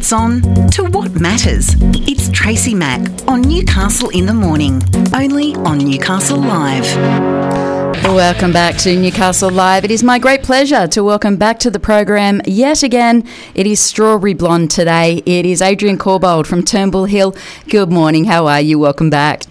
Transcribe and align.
what's 0.00 0.14
on 0.14 0.40
to 0.70 0.82
what 0.84 1.20
matters. 1.20 1.76
It's 2.08 2.30
Tracy 2.30 2.74
Mack 2.74 3.02
on 3.28 3.42
Newcastle 3.42 4.08
in 4.08 4.24
the 4.24 4.32
Morning, 4.32 4.82
only 5.14 5.54
on 5.56 5.76
Newcastle 5.76 6.38
Live. 6.38 6.84
Welcome 8.04 8.50
back 8.50 8.78
to 8.78 8.98
Newcastle 8.98 9.50
Live. 9.50 9.84
It 9.84 9.90
is 9.90 10.02
my 10.02 10.18
great 10.18 10.42
pleasure 10.42 10.88
to 10.88 11.04
welcome 11.04 11.36
back 11.36 11.58
to 11.58 11.70
the 11.70 11.78
program 11.78 12.40
yet 12.46 12.82
again. 12.82 13.28
It 13.54 13.66
is 13.66 13.78
Strawberry 13.78 14.32
Blonde 14.32 14.70
today. 14.70 15.22
It 15.26 15.44
is 15.44 15.60
Adrian 15.60 15.98
Corbould 15.98 16.46
from 16.46 16.64
Turnbull 16.64 17.04
Hill. 17.04 17.36
Good 17.68 17.92
morning. 17.92 18.24
How 18.24 18.46
are 18.46 18.62
you? 18.62 18.78
Welcome 18.78 19.10
back. 19.10 19.42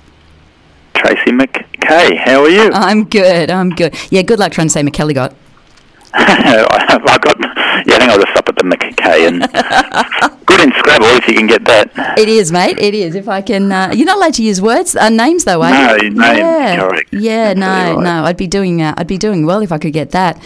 Tracy 0.95 1.29
McKay, 1.29 2.17
how 2.17 2.41
are 2.41 2.49
you? 2.49 2.71
I'm 2.73 3.03
good. 3.03 3.51
I'm 3.51 3.69
good. 3.69 3.95
Yeah, 4.09 4.23
good 4.23 4.39
luck 4.39 4.51
trying 4.53 4.65
to 4.65 4.73
say 4.73 4.81
McElligott. 4.81 5.35
I 6.13 7.19
got. 7.21 7.48
Yeah, 7.85 7.95
I 7.95 7.99
think 7.99 8.11
I'll 8.11 8.19
just 8.19 8.31
stop 8.31 8.49
at 8.49 8.55
the 8.55 8.63
McKay 8.63 9.27
and 9.27 9.41
good 10.45 10.59
in 10.61 10.71
Scrabble 10.71 11.05
if 11.17 11.27
you 11.27 11.33
can 11.35 11.47
get 11.47 11.63
that. 11.65 11.91
It 12.17 12.27
is, 12.29 12.51
mate. 12.51 12.77
It 12.79 12.93
is. 12.93 13.15
If 13.15 13.27
I 13.27 13.41
can, 13.41 13.71
uh, 13.71 13.91
you're 13.93 14.05
not 14.05 14.17
allowed 14.17 14.33
to 14.35 14.43
use 14.43 14.61
words, 14.61 14.95
uh, 14.95 15.09
names 15.09 15.43
though, 15.45 15.61
are 15.61 15.71
No, 15.71 15.95
you? 15.95 16.09
name, 16.09 16.17
yeah. 16.17 16.77
correct. 16.79 17.13
Yeah, 17.13 17.53
no, 17.53 17.65
Absolutely 17.67 18.03
no. 18.03 18.23
I'd 18.25 18.37
be 18.37 18.47
doing. 18.47 18.81
Uh, 18.81 18.93
I'd 18.97 19.07
be 19.07 19.17
doing 19.17 19.45
well 19.45 19.61
if 19.61 19.71
I 19.71 19.77
could 19.77 19.93
get 19.93 20.11
that. 20.11 20.41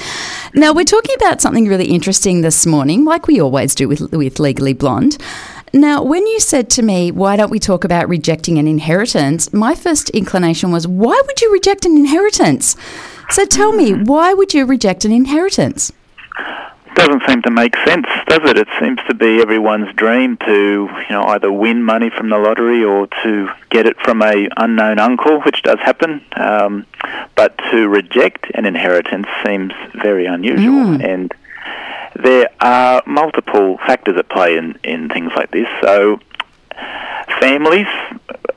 Now 0.53 0.73
we're 0.73 0.83
talking 0.85 1.15
about 1.15 1.41
something 1.41 1.67
really 1.67 1.85
interesting 1.85 2.41
this 2.41 2.65
morning, 2.65 3.05
like 3.05 3.27
we 3.27 3.39
always 3.41 3.73
do 3.75 3.88
with 3.88 4.11
with 4.13 4.39
Legally 4.39 4.73
Blonde. 4.73 5.17
Now, 5.75 6.03
when 6.03 6.27
you 6.27 6.39
said 6.39 6.69
to 6.71 6.83
me, 6.83 7.09
"Why 7.11 7.35
don't 7.35 7.49
we 7.49 7.57
talk 7.57 7.83
about 7.83 8.07
rejecting 8.07 8.59
an 8.59 8.67
inheritance?" 8.67 9.52
my 9.52 9.73
first 9.73 10.09
inclination 10.11 10.71
was, 10.71 10.88
"Why 10.88 11.19
would 11.25 11.41
you 11.41 11.52
reject 11.52 11.85
an 11.85 11.97
inheritance?" 11.97 12.75
So 13.29 13.45
tell 13.45 13.71
me, 13.71 13.93
why 13.93 14.33
would 14.35 14.53
you 14.53 14.65
reject 14.65 15.05
an 15.05 15.11
inheritance? 15.11 15.91
Doesn't 16.95 17.23
seem 17.27 17.41
to 17.41 17.52
make 17.52 17.75
sense, 17.85 18.05
does 18.27 18.49
it? 18.49 18.57
It 18.57 18.67
seems 18.79 18.99
to 19.07 19.13
be 19.13 19.41
everyone's 19.41 19.93
dream 19.95 20.38
to, 20.38 20.88
you 20.88 21.09
know, 21.09 21.23
either 21.23 21.52
win 21.52 21.83
money 21.83 22.09
from 22.09 22.29
the 22.29 22.38
lottery 22.38 22.83
or 22.83 23.07
to 23.23 23.49
get 23.69 23.86
it 23.86 23.97
from 23.99 24.22
a 24.22 24.47
unknown 24.58 24.99
uncle, 24.99 25.41
which 25.41 25.64
does 25.64 25.80
happen. 25.80 26.23
Um, 26.36 26.86
but 27.36 27.58
to 27.71 27.88
reject 27.88 28.45
an 28.53 28.66
inheritance 28.66 29.27
seems 29.45 29.73
very 29.95 30.25
unusual, 30.27 31.02
and 31.02 31.33
there 32.16 32.49
are 32.61 33.02
multiple 33.05 33.77
factors 33.80 34.17
at 34.17 34.30
play 34.30 34.55
in, 34.58 34.80
in 34.83 35.09
things 35.09 35.31
like 35.36 35.52
this. 35.52 35.67
So, 35.81 36.19
families, 37.39 37.88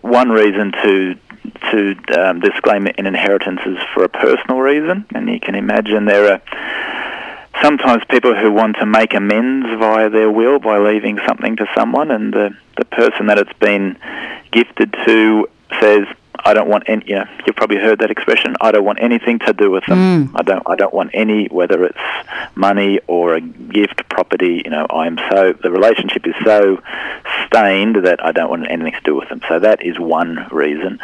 one 0.03 0.29
reason 0.31 0.73
to 0.73 1.17
to 1.71 1.97
um, 2.19 2.41
disclaim 2.41 2.87
an 2.87 3.07
inheritance 3.07 3.61
is 3.67 3.79
for 3.95 4.05
a 4.05 4.09
personal 4.09 4.59
reason, 4.59 5.07
and 5.15 5.29
you 5.29 5.41
can 5.41 5.55
imagine 5.55 6.05
there 6.05 6.33
are 6.33 6.43
sometimes 7.67 8.03
people 8.09 8.33
who 8.35 8.53
want 8.53 8.77
to 8.77 8.87
make 8.87 9.13
amends 9.13 9.67
via 9.81 10.09
their 10.09 10.31
will 10.31 10.61
by 10.61 10.79
leaving 10.79 11.19
something 11.27 11.57
to 11.57 11.67
someone, 11.75 12.11
and 12.13 12.33
the 12.33 12.57
the 12.77 12.85
person 12.85 13.27
that 13.27 13.39
it's 13.39 13.59
been 13.59 13.99
gifted 14.53 14.95
to 15.05 15.49
says, 15.81 16.05
"I 16.45 16.55
don't 16.55 16.69
want 16.69 16.85
any." 16.87 17.05
You 17.07 17.17
know, 17.17 17.29
you've 17.45 17.57
probably 17.57 17.79
heard 17.79 17.99
that 17.99 18.11
expression. 18.13 18.55
I 18.61 18.71
don't 18.71 18.85
want 18.85 19.01
anything 19.03 19.41
to 19.41 19.53
do 19.53 19.71
with 19.71 19.85
them. 19.87 19.99
I 20.37 20.43
don't. 20.43 20.63
I 20.67 20.77
don't 20.77 20.95
want 20.95 21.11
any, 21.13 21.49
whether 21.49 21.85
it's 21.85 21.99
money 22.55 23.01
or 23.09 23.35
a 23.35 23.41
gift, 23.41 24.09
property. 24.09 24.63
You 24.65 24.71
know, 24.71 24.87
I'm 24.89 25.19
so 25.31 25.53
the 25.53 25.73
relationship 25.73 26.25
is 26.27 26.35
so 26.45 26.81
stained 27.47 27.97
that 28.07 28.25
I 28.25 28.31
don't 28.31 28.51
want 28.51 28.71
anything 28.71 28.93
to 28.93 29.01
do 29.05 29.15
with 29.17 29.29
them. 29.29 29.41
So 29.49 29.59
that 29.59 29.85
is 29.85 29.99
one 29.99 30.47
reason. 30.53 31.01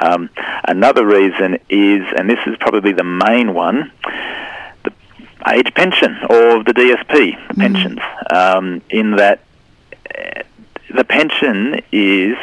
Um, 0.00 0.30
another 0.64 1.04
reason 1.04 1.58
is, 1.68 2.02
and 2.16 2.30
this 2.30 2.40
is 2.46 2.56
probably 2.58 2.92
the 2.92 3.04
main 3.04 3.52
one 3.52 3.92
age 5.52 5.72
pension 5.74 6.16
or 6.28 6.62
the 6.64 6.72
DSP 6.74 7.56
pensions, 7.56 8.00
um, 8.30 8.82
in 8.90 9.16
that 9.16 9.40
uh, 10.16 10.42
the 10.94 11.04
pension 11.04 11.80
is 11.92 12.36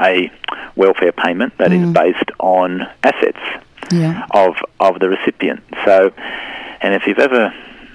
a 0.00 0.30
welfare 0.76 1.12
payment 1.12 1.56
that 1.58 1.72
is 1.72 1.88
based 1.92 2.30
on 2.38 2.86
assets 3.02 3.38
Yeah. 3.90 4.26
of 4.30 4.54
of 4.80 5.00
the 5.00 5.08
recipient. 5.08 5.60
So, 5.84 6.12
and 6.80 6.94
if 6.94 7.06
you've 7.06 7.18
ever 7.18 7.52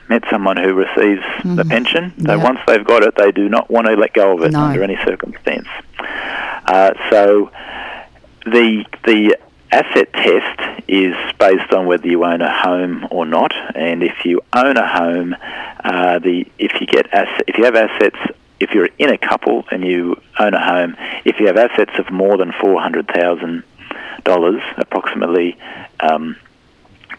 met 0.09 0.23
someone 0.29 0.57
who 0.57 0.73
receives 0.73 1.23
the 1.45 1.63
pension, 1.65 2.13
so 2.25 2.35
Yeah. 2.35 2.43
once 2.43 2.59
they've 2.67 2.83
got 2.83 3.03
it, 3.03 3.15
they 3.15 3.31
do 3.31 3.47
not 3.47 3.69
want 3.71 3.87
to 3.87 3.93
let 3.93 4.13
go 4.13 4.33
of 4.37 4.43
it 4.43 4.51
No. 4.51 4.59
under 4.59 4.83
any 4.83 4.97
circumstance. 5.05 5.67
Uh, 6.65 6.91
so, 7.09 7.51
the 8.45 8.85
the 9.05 9.37
asset 9.73 10.13
test 10.13 10.83
is 10.87 11.15
based 11.39 11.73
on 11.73 11.85
whether 11.87 12.07
you 12.07 12.23
own 12.23 12.41
a 12.41 12.53
home 12.61 13.07
or 13.09 13.25
not, 13.25 13.51
and 13.75 14.03
if 14.03 14.23
you 14.23 14.41
own 14.53 14.77
a 14.77 14.87
home, 14.87 15.35
uh, 15.83 16.19
the 16.19 16.45
if 16.59 16.79
you 16.79 16.85
get 16.87 17.11
asset, 17.13 17.43
if 17.47 17.57
you 17.57 17.63
have 17.65 17.75
assets, 17.75 18.17
if 18.59 18.71
you're 18.71 18.89
in 18.99 19.09
a 19.09 19.17
couple 19.17 19.65
and 19.71 19.83
you 19.83 20.21
own 20.39 20.53
a 20.53 20.63
home, 20.63 20.95
if 21.25 21.39
you 21.39 21.47
have 21.47 21.57
assets 21.57 21.91
of 21.97 22.11
more 22.11 22.37
than 22.37 22.51
four 22.61 22.79
hundred 22.79 23.07
thousand 23.07 23.63
dollars, 24.23 24.61
approximately, 24.77 25.57
um, 25.99 26.35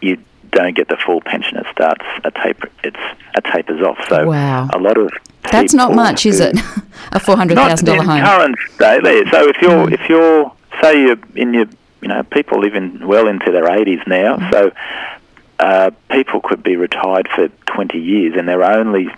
you 0.01 0.17
don't 0.51 0.75
get 0.75 0.87
the 0.87 0.97
full 1.05 1.19
pension. 1.21 1.57
It 1.57 1.65
starts 1.71 2.05
a 2.23 2.31
taper. 2.31 2.69
It's 2.83 3.05
a 3.35 3.41
tapers 3.41 3.81
off. 3.81 3.99
So 4.07 4.27
Wow. 4.27 4.69
a 4.73 4.79
lot 4.79 4.97
of 4.97 5.11
That's 5.51 5.73
not 5.73 5.93
much, 5.93 6.25
is 6.25 6.39
it? 6.39 6.57
a 7.11 7.19
four 7.19 7.35
hundred 7.35 7.55
thousand 7.55 7.85
dollar 7.85 8.03
home. 8.03 8.21
Current 8.23 8.55
there. 8.79 9.29
So 9.29 9.49
if 9.49 9.61
you're 9.61 9.93
if 9.93 10.07
you're 10.07 10.51
say 10.81 11.01
you're 11.01 11.17
in 11.35 11.53
your 11.53 11.65
you 12.05 12.09
know 12.09 12.21
people 12.21 12.59
live 12.59 12.75
in 12.75 13.05
well 13.07 13.27
into 13.27 13.51
their 13.51 13.63
80s 13.65 14.05
now, 14.05 14.37
Hmm. 14.37 14.51
so 14.53 14.71
uh, 15.59 15.89
people 16.11 16.39
could 16.39 16.61
be 16.61 16.75
retired 16.75 17.27
for 17.35 17.47
20 17.65 17.97
years, 17.99 18.35
and 18.37 18.47
they're 18.47 18.63
only 18.63 19.09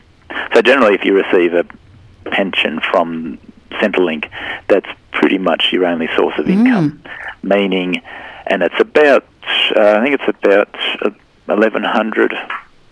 so 0.53 0.61
generally 0.61 0.95
if 0.95 1.03
you 1.03 1.13
receive 1.13 1.53
a 1.53 1.65
pension 2.29 2.79
from 2.79 3.37
Centrelink, 3.71 4.29
that's 4.69 4.87
pretty 5.11 5.37
much 5.37 5.73
your 5.73 5.85
only 5.85 6.07
source 6.15 6.37
of 6.39 6.45
Hmm. 6.45 6.51
income, 6.65 7.01
meaning, 7.43 8.01
and 8.45 8.63
it's 8.63 8.79
about 8.79 9.25
uh, 9.75 9.97
I 9.97 10.01
think 10.01 10.17
it's 10.21 10.29
about 10.45 10.69
uh, 11.01 11.09
1100. 11.47 12.33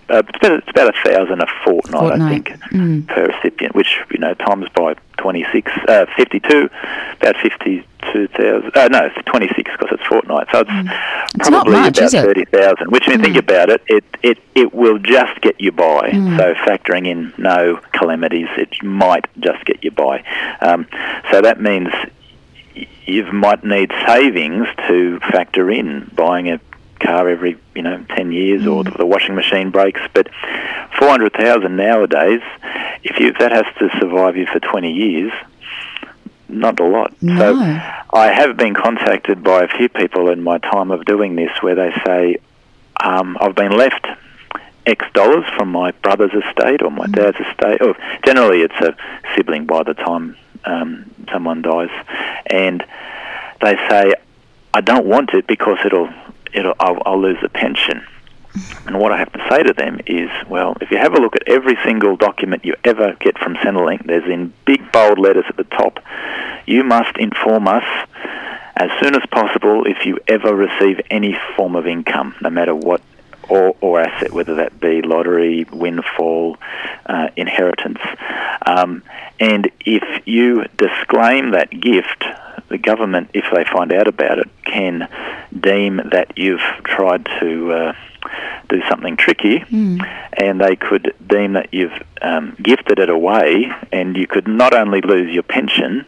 Uh, 0.08 0.22
it's 0.28 0.38
about 0.38 0.52
it's 0.60 0.70
about 0.70 0.96
a 0.96 1.10
thousand 1.10 1.42
a 1.42 1.48
fortnight, 1.64 2.22
I 2.22 2.30
think 2.30 2.50
Mm. 2.72 3.08
per 3.08 3.26
recipient, 3.26 3.74
which 3.76 3.98
you 4.12 4.20
know 4.20 4.34
times 4.36 4.68
by 4.76 4.96
26, 5.18 5.72
uh, 5.88 6.06
52, 6.16 6.70
about 7.22 7.36
52,000. 7.38 8.72
Uh, 8.76 8.88
no, 8.90 9.06
it's 9.06 9.16
26 9.26 9.72
because 9.72 9.90
it's 9.92 10.06
fortnight, 10.08 10.48
so 10.52 10.60
it's, 10.60 10.70
It's 11.36 11.50
not 11.50 11.66
probably 11.66 11.80
much, 11.80 11.98
about 11.98 12.06
is 12.08 12.14
it? 12.14 12.22
30,000. 12.24 12.92
Which, 12.92 13.08
when 13.08 13.20
you 13.20 13.26
think 13.26 13.38
about 13.38 13.70
it, 13.70 13.82
it, 13.88 14.04
it, 14.22 14.38
it 14.54 14.74
will 14.74 15.00
just 15.00 15.42
get 15.42 15.60
you 15.60 15.72
by. 15.72 16.12
Mm. 16.12 16.38
So 16.38 16.54
factoring 16.66 17.08
in 17.08 17.34
no 17.38 17.80
calamities, 17.94 18.48
it 18.58 18.84
might 18.84 19.26
just 19.40 19.66
get 19.66 19.84
you 19.84 19.92
by. 19.92 20.24
Um, 20.62 20.86
so 21.32 21.42
that 21.42 21.60
means 21.62 21.90
you 23.06 23.24
might 23.32 23.64
need 23.64 23.92
savings 24.06 24.68
to 24.88 25.20
factor 25.32 25.72
in 25.72 26.12
buying 26.16 26.50
a 26.52 26.60
car 27.00 27.28
every 27.30 27.58
you 27.76 27.82
know 27.82 28.04
10 28.16 28.32
years 28.32 28.66
or 28.68 28.84
Mm. 28.84 28.98
the 28.98 29.06
washing 29.06 29.36
machine 29.36 29.70
breaks 29.72 30.02
but 30.14 30.30
400,000 30.98 31.76
nowadays 31.76 32.42
if 33.04 33.20
you 33.20 33.34
that 33.34 33.52
has 33.52 33.66
to 33.80 33.90
survive 34.00 34.38
you 34.38 34.46
for 34.48 34.60
20 34.60 34.92
years 34.92 35.32
not 36.48 36.80
a 36.80 36.86
lot 36.86 37.14
No. 37.22 37.38
so 37.38 37.60
I 38.14 38.32
have 38.32 38.56
been 38.58 38.74
contacted 38.74 39.44
by 39.44 39.64
a 39.64 39.68
few 39.68 39.90
people 39.90 40.30
in 40.30 40.42
my 40.42 40.58
time 40.60 40.92
of 40.92 41.06
doing 41.06 41.36
this 41.36 41.52
where 41.62 41.76
they 41.76 41.92
say 42.06 42.38
um, 43.04 43.38
I've 43.42 43.56
been 43.56 43.74
left 43.74 44.08
X 44.86 45.04
dollars 45.14 45.44
from 45.58 45.70
my 45.70 45.92
brother's 45.92 46.32
estate 46.32 46.82
or 46.82 46.92
my 46.92 47.08
dad's 47.08 47.38
estate. 47.40 47.82
Or 47.82 47.98
generally, 48.24 48.62
it's 48.62 48.76
a 48.76 48.96
sibling 49.36 49.66
by 49.66 49.82
the 49.84 49.96
time 49.96 50.38
um, 50.64 51.10
someone 51.32 51.62
dies, 51.64 51.90
and 52.46 52.86
they 53.62 53.76
say, 53.90 54.14
"I 54.76 54.82
don't 54.82 55.08
want 55.08 55.32
it 55.34 55.48
because 55.48 55.80
it'll, 55.84 56.08
it'll, 56.56 56.76
I'll, 56.80 57.02
I'll 57.06 57.22
lose 57.22 57.38
the 57.42 57.50
pension." 57.50 58.04
And 58.88 59.00
what 59.00 59.12
I 59.12 59.18
have 59.18 59.34
to 59.34 59.46
say 59.50 59.64
to 59.64 59.74
them 59.74 60.00
is, 60.06 60.30
well, 60.48 60.78
if 60.80 60.90
you 60.90 60.98
have 60.98 61.14
a 61.14 61.20
look 61.20 61.36
at 61.36 61.48
every 61.48 61.78
single 61.84 62.16
document 62.16 62.64
you 62.64 62.76
ever 62.86 63.14
get 63.20 63.38
from 63.38 63.56
Centrelink, 63.56 64.06
there's 64.06 64.30
in 64.32 64.54
big 64.66 64.92
bold 64.92 65.20
letters 65.20 65.46
at 65.50 65.58
the 65.58 65.66
top, 65.66 66.00
you 66.66 66.84
must 66.84 67.18
inform 67.18 67.68
us 67.68 67.84
as 68.78 68.90
soon 69.02 69.16
as 69.16 69.26
possible 69.32 69.86
if 69.86 70.06
you 70.06 70.20
ever 70.28 70.56
receive 70.56 71.02
any 71.10 71.38
form 71.56 71.76
of 71.76 71.86
income, 71.86 72.36
no 72.42 72.50
matter 72.50 72.74
what 72.74 73.02
or, 73.50 73.76
or 73.82 74.00
asset, 74.00 74.32
whether 74.34 74.56
that 74.56 74.80
be 74.80 75.02
lottery, 75.02 75.66
windfall, 75.72 76.58
uh, 77.06 77.30
inheritance. 77.36 78.00
Um, 78.66 79.04
and 79.40 79.70
if 79.82 80.04
you 80.26 80.66
disclaim 80.78 81.52
that 81.52 81.70
gift, 81.70 82.24
the 82.76 82.82
government, 82.82 83.30
if 83.34 83.46
they 83.54 83.64
find 83.64 83.94
out 83.94 84.08
about 84.08 84.40
it, 84.40 84.50
can 84.66 85.08
deem 85.58 86.02
that 86.12 86.38
you've 86.38 86.68
tried 86.84 87.26
to 87.40 87.72
uh, 87.72 87.94
do 88.70 88.82
something 88.90 89.16
tricky, 89.16 89.64
and 90.34 90.60
they 90.60 90.76
could 90.76 91.14
deem 91.26 91.54
that 91.54 91.70
you've 91.74 91.98
um, 92.22 92.56
gifted 92.62 93.00
it 93.00 93.10
away, 93.10 93.72
and 93.92 94.18
you 94.18 94.28
could 94.28 94.48
not 94.48 94.74
only 94.74 95.02
lose 95.02 95.34
your 95.34 95.44
pension, 95.44 96.06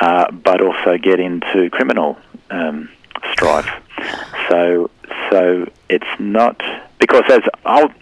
uh, 0.00 0.30
but 0.32 0.60
also 0.60 0.98
get 0.98 1.20
into 1.20 1.70
criminal 1.70 2.18
um, 2.50 2.88
strife. 3.32 3.70
So, 4.48 4.90
so 5.30 5.70
it's 5.88 6.14
not 6.18 6.60
because 7.06 7.24
as 7.28 7.42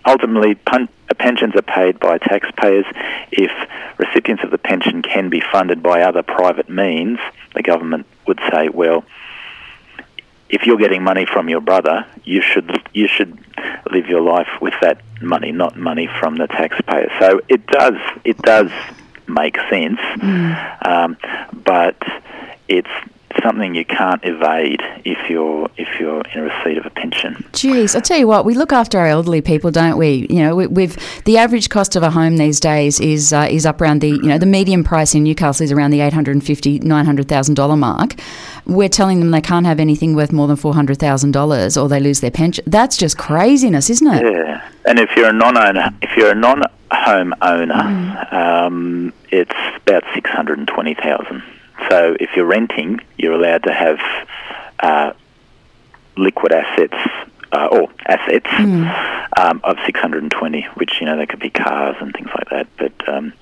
ultimately 0.07 0.55
pun- 0.55 0.89
pensions 1.19 1.57
are 1.57 1.63
paid 1.63 1.99
by 1.99 2.19
taxpayers, 2.19 2.85
if 3.33 3.51
recipients 3.99 4.45
of 4.45 4.53
the 4.53 4.59
pension 4.59 5.03
can 5.03 5.29
be 5.29 5.41
funded 5.41 5.83
by 5.83 6.03
other 6.03 6.23
private 6.23 6.69
means, 6.69 7.19
the 7.53 7.65
government 7.65 8.07
would 8.29 8.39
say, 8.53 8.69
well, 8.69 9.05
if 10.49 10.67
you're 10.67 10.77
getting 10.77 11.03
money 11.03 11.27
from 11.27 11.49
your 11.49 11.61
brother, 11.61 12.07
you 12.23 12.41
should 12.41 12.81
you 12.93 13.09
should 13.09 13.37
live 13.91 14.07
your 14.07 14.21
life 14.21 14.61
with 14.61 14.75
that 14.83 15.01
money, 15.21 15.51
not 15.51 15.77
money 15.77 16.09
from 16.21 16.37
the 16.37 16.47
taxpayer. 16.47 17.11
So 17.19 17.41
it 17.49 17.67
does 17.67 17.99
it 18.25 18.39
does 18.39 18.71
make 19.27 19.57
sense, 19.69 19.99
mm. 19.99 20.87
um, 20.87 21.17
but 21.53 21.97
it's 22.69 22.95
something 23.43 23.75
you 23.75 23.85
can't 23.85 24.23
evade 24.25 24.81
if 25.05 25.29
you're 25.29 25.69
if 25.77 25.89
you're 25.99 26.23
in 26.35 26.43
receipt 26.43 26.79
of 26.79 26.87
a 26.87 26.91
pension. 26.91 27.35
Jeez, 27.53 27.97
I 27.97 28.01
tell 28.01 28.19
you 28.19 28.27
what, 28.27 28.45
we 28.45 28.55
look 28.55 28.73
after 28.73 28.99
our 28.99 29.07
elderly 29.07 29.41
people, 29.41 29.71
don't 29.71 29.97
we? 29.97 30.27
You 30.31 30.41
know, 30.43 30.57
we, 30.57 30.83
have 30.87 31.23
the 31.25 31.39
average 31.39 31.69
cost 31.69 31.97
of 31.97 32.03
a 32.03 32.11
home 32.11 32.37
these 32.37 32.61
days 32.61 33.01
is 33.01 33.33
uh, 33.33 33.49
is 33.51 33.67
up 33.67 33.81
around 33.81 34.01
the 34.01 34.09
you 34.09 34.23
know 34.23 34.39
the 34.39 34.47
median 34.47 34.85
price 34.85 35.15
in 35.15 35.25
Newcastle 35.25 35.65
is 35.65 35.73
around 35.73 35.91
the 35.91 36.01
eight 36.01 36.13
hundred 36.13 36.33
and 36.33 36.45
fifty 36.45 36.79
nine 36.81 37.05
hundred 37.05 37.29
thousand 37.29 37.55
dollar 37.55 37.77
mark. 37.77 38.15
We're 38.67 38.89
telling 38.89 39.21
them 39.21 39.31
they 39.31 39.41
can't 39.41 39.67
have 39.67 39.81
anything 39.81 40.15
worth 40.15 40.33
more 40.33 40.47
than 40.47 40.57
four 40.57 40.75
hundred 40.75 40.99
thousand 40.99 41.33
dollars, 41.33 41.77
or 41.77 41.89
they 41.89 42.01
lose 42.01 42.21
their 42.21 42.31
pension. 42.31 42.65
That's 42.67 42.97
just 42.97 43.19
craziness, 43.19 43.91
isn't 43.91 44.07
it? 44.07 44.23
Yeah, 44.25 44.69
and 44.85 44.99
if 44.99 45.11
you're 45.17 45.29
a 45.29 45.33
non-owner, 45.33 45.91
if 46.03 46.17
you're 46.17 46.31
a 46.31 46.35
non-home 46.35 47.35
owner, 47.43 47.75
mm. 47.75 48.33
um, 48.33 49.13
it's 49.31 49.55
about 49.77 50.05
six 50.15 50.31
hundred 50.31 50.59
and 50.59 50.69
twenty 50.69 50.95
thousand. 50.95 51.43
So 51.91 52.17
if 52.19 52.31
you're 52.37 52.47
renting, 52.47 53.01
you're 53.17 53.35
allowed 53.35 53.65
to 53.65 53.73
have 53.73 53.99
uh, 54.81 55.13
liquid 56.17 56.53
assets 56.53 56.97
uh, 57.53 57.69
or 57.71 57.89
assets 58.07 58.47
mm. 58.47 59.39
um, 59.39 59.61
of 59.65 59.77
620, 59.85 60.63
which 60.75 61.01
you 61.01 61.07
know 61.07 61.17
they 61.17 61.27
could 61.27 61.41
be 61.41 61.51
cars 61.51 61.97
and 62.01 62.13
things 62.13 62.31
like 62.35 62.49
that. 62.51 62.67
But 62.79 63.09
um, 63.09 63.33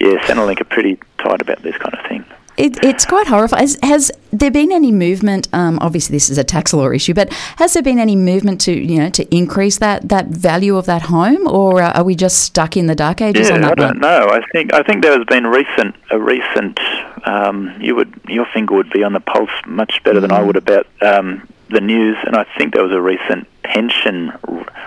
yeah, 0.00 0.18
Centrelink 0.26 0.60
are 0.60 0.64
pretty 0.64 0.98
tight 1.18 1.40
about 1.40 1.62
this 1.62 1.76
kind 1.76 1.94
of 1.94 2.06
thing. 2.06 2.24
It, 2.60 2.84
it's 2.84 3.06
quite 3.06 3.26
horrifying. 3.26 3.62
Has, 3.62 3.78
has, 3.82 4.12
there 4.32 4.50
been 4.50 4.70
any 4.70 4.92
movement? 4.92 5.48
Um, 5.54 5.78
obviously, 5.80 6.14
this 6.14 6.28
is 6.28 6.36
a 6.36 6.44
tax 6.44 6.74
law 6.74 6.90
issue, 6.90 7.14
but 7.14 7.32
has 7.56 7.72
there 7.72 7.82
been 7.82 7.98
any 7.98 8.14
movement 8.14 8.60
to 8.62 8.72
you 8.72 8.98
know 8.98 9.08
to 9.10 9.34
increase 9.34 9.78
that 9.78 10.10
that 10.10 10.26
value 10.26 10.76
of 10.76 10.84
that 10.84 11.02
home, 11.02 11.48
or 11.48 11.80
are 11.82 12.04
we 12.04 12.14
just 12.14 12.44
stuck 12.44 12.76
in 12.76 12.86
the 12.86 12.94
dark 12.94 13.22
ages 13.22 13.48
yeah, 13.48 13.54
on 13.54 13.62
that 13.62 13.72
I 13.72 13.74
don't 13.74 13.86
one? 13.86 13.98
know. 14.00 14.28
I 14.28 14.42
think 14.52 14.74
I 14.74 14.82
think 14.82 15.02
there 15.02 15.16
has 15.16 15.26
been 15.26 15.46
recent 15.46 15.96
a 16.10 16.18
recent. 16.18 16.78
Um, 17.24 17.74
you 17.80 17.96
would 17.96 18.12
your 18.28 18.46
finger 18.52 18.74
would 18.74 18.90
be 18.90 19.02
on 19.02 19.14
the 19.14 19.20
pulse 19.20 19.50
much 19.66 20.02
better 20.04 20.18
mm. 20.18 20.22
than 20.22 20.32
I 20.32 20.40
mm. 20.40 20.46
would 20.46 20.56
about 20.56 20.86
um, 21.00 21.48
the 21.70 21.80
news, 21.80 22.16
and 22.24 22.36
I 22.36 22.44
think 22.56 22.74
there 22.74 22.82
was 22.82 22.92
a 22.92 23.00
recent 23.00 23.46
pension. 23.62 24.32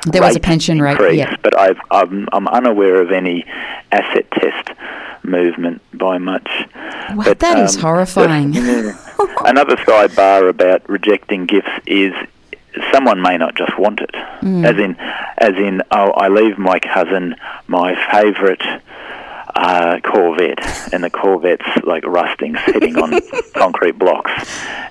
There 0.06 0.22
was 0.22 0.36
a 0.36 0.40
pension 0.40 0.78
increase, 0.78 1.00
rate, 1.00 1.18
yeah. 1.18 1.36
but 1.42 1.58
I've, 1.58 1.80
I'm, 1.90 2.28
I'm 2.34 2.48
unaware 2.48 3.02
of 3.02 3.12
any 3.12 3.46
asset 3.92 4.30
test 4.32 4.78
movement 5.24 5.82
by 5.94 6.18
much. 6.18 6.50
Wow, 6.76 7.24
but, 7.24 7.40
that 7.40 7.58
um, 7.58 7.64
is 7.64 7.76
horrifying. 7.76 8.56
another 9.46 9.78
sidebar 9.78 10.50
about 10.50 10.88
rejecting 10.90 11.46
gifts 11.46 11.72
is 11.86 12.14
someone 12.92 13.22
may 13.22 13.38
not 13.38 13.56
just 13.56 13.78
want 13.78 14.02
it. 14.02 14.12
Mm. 14.42 14.66
As 14.66 14.78
in, 14.78 14.96
as 15.38 15.56
in, 15.56 15.82
oh, 15.92 16.12
I 16.12 16.28
leave 16.28 16.58
my 16.58 16.80
cousin 16.80 17.36
my 17.68 17.96
favourite 18.12 18.62
uh, 19.64 20.00
Corvette, 20.02 20.94
and 20.94 21.04
the 21.04 21.10
Corvette's 21.10 21.66
like 21.84 22.06
rusting, 22.06 22.58
sitting 22.66 22.98
on 22.98 23.20
concrete 23.54 23.98
blocks, 23.98 24.32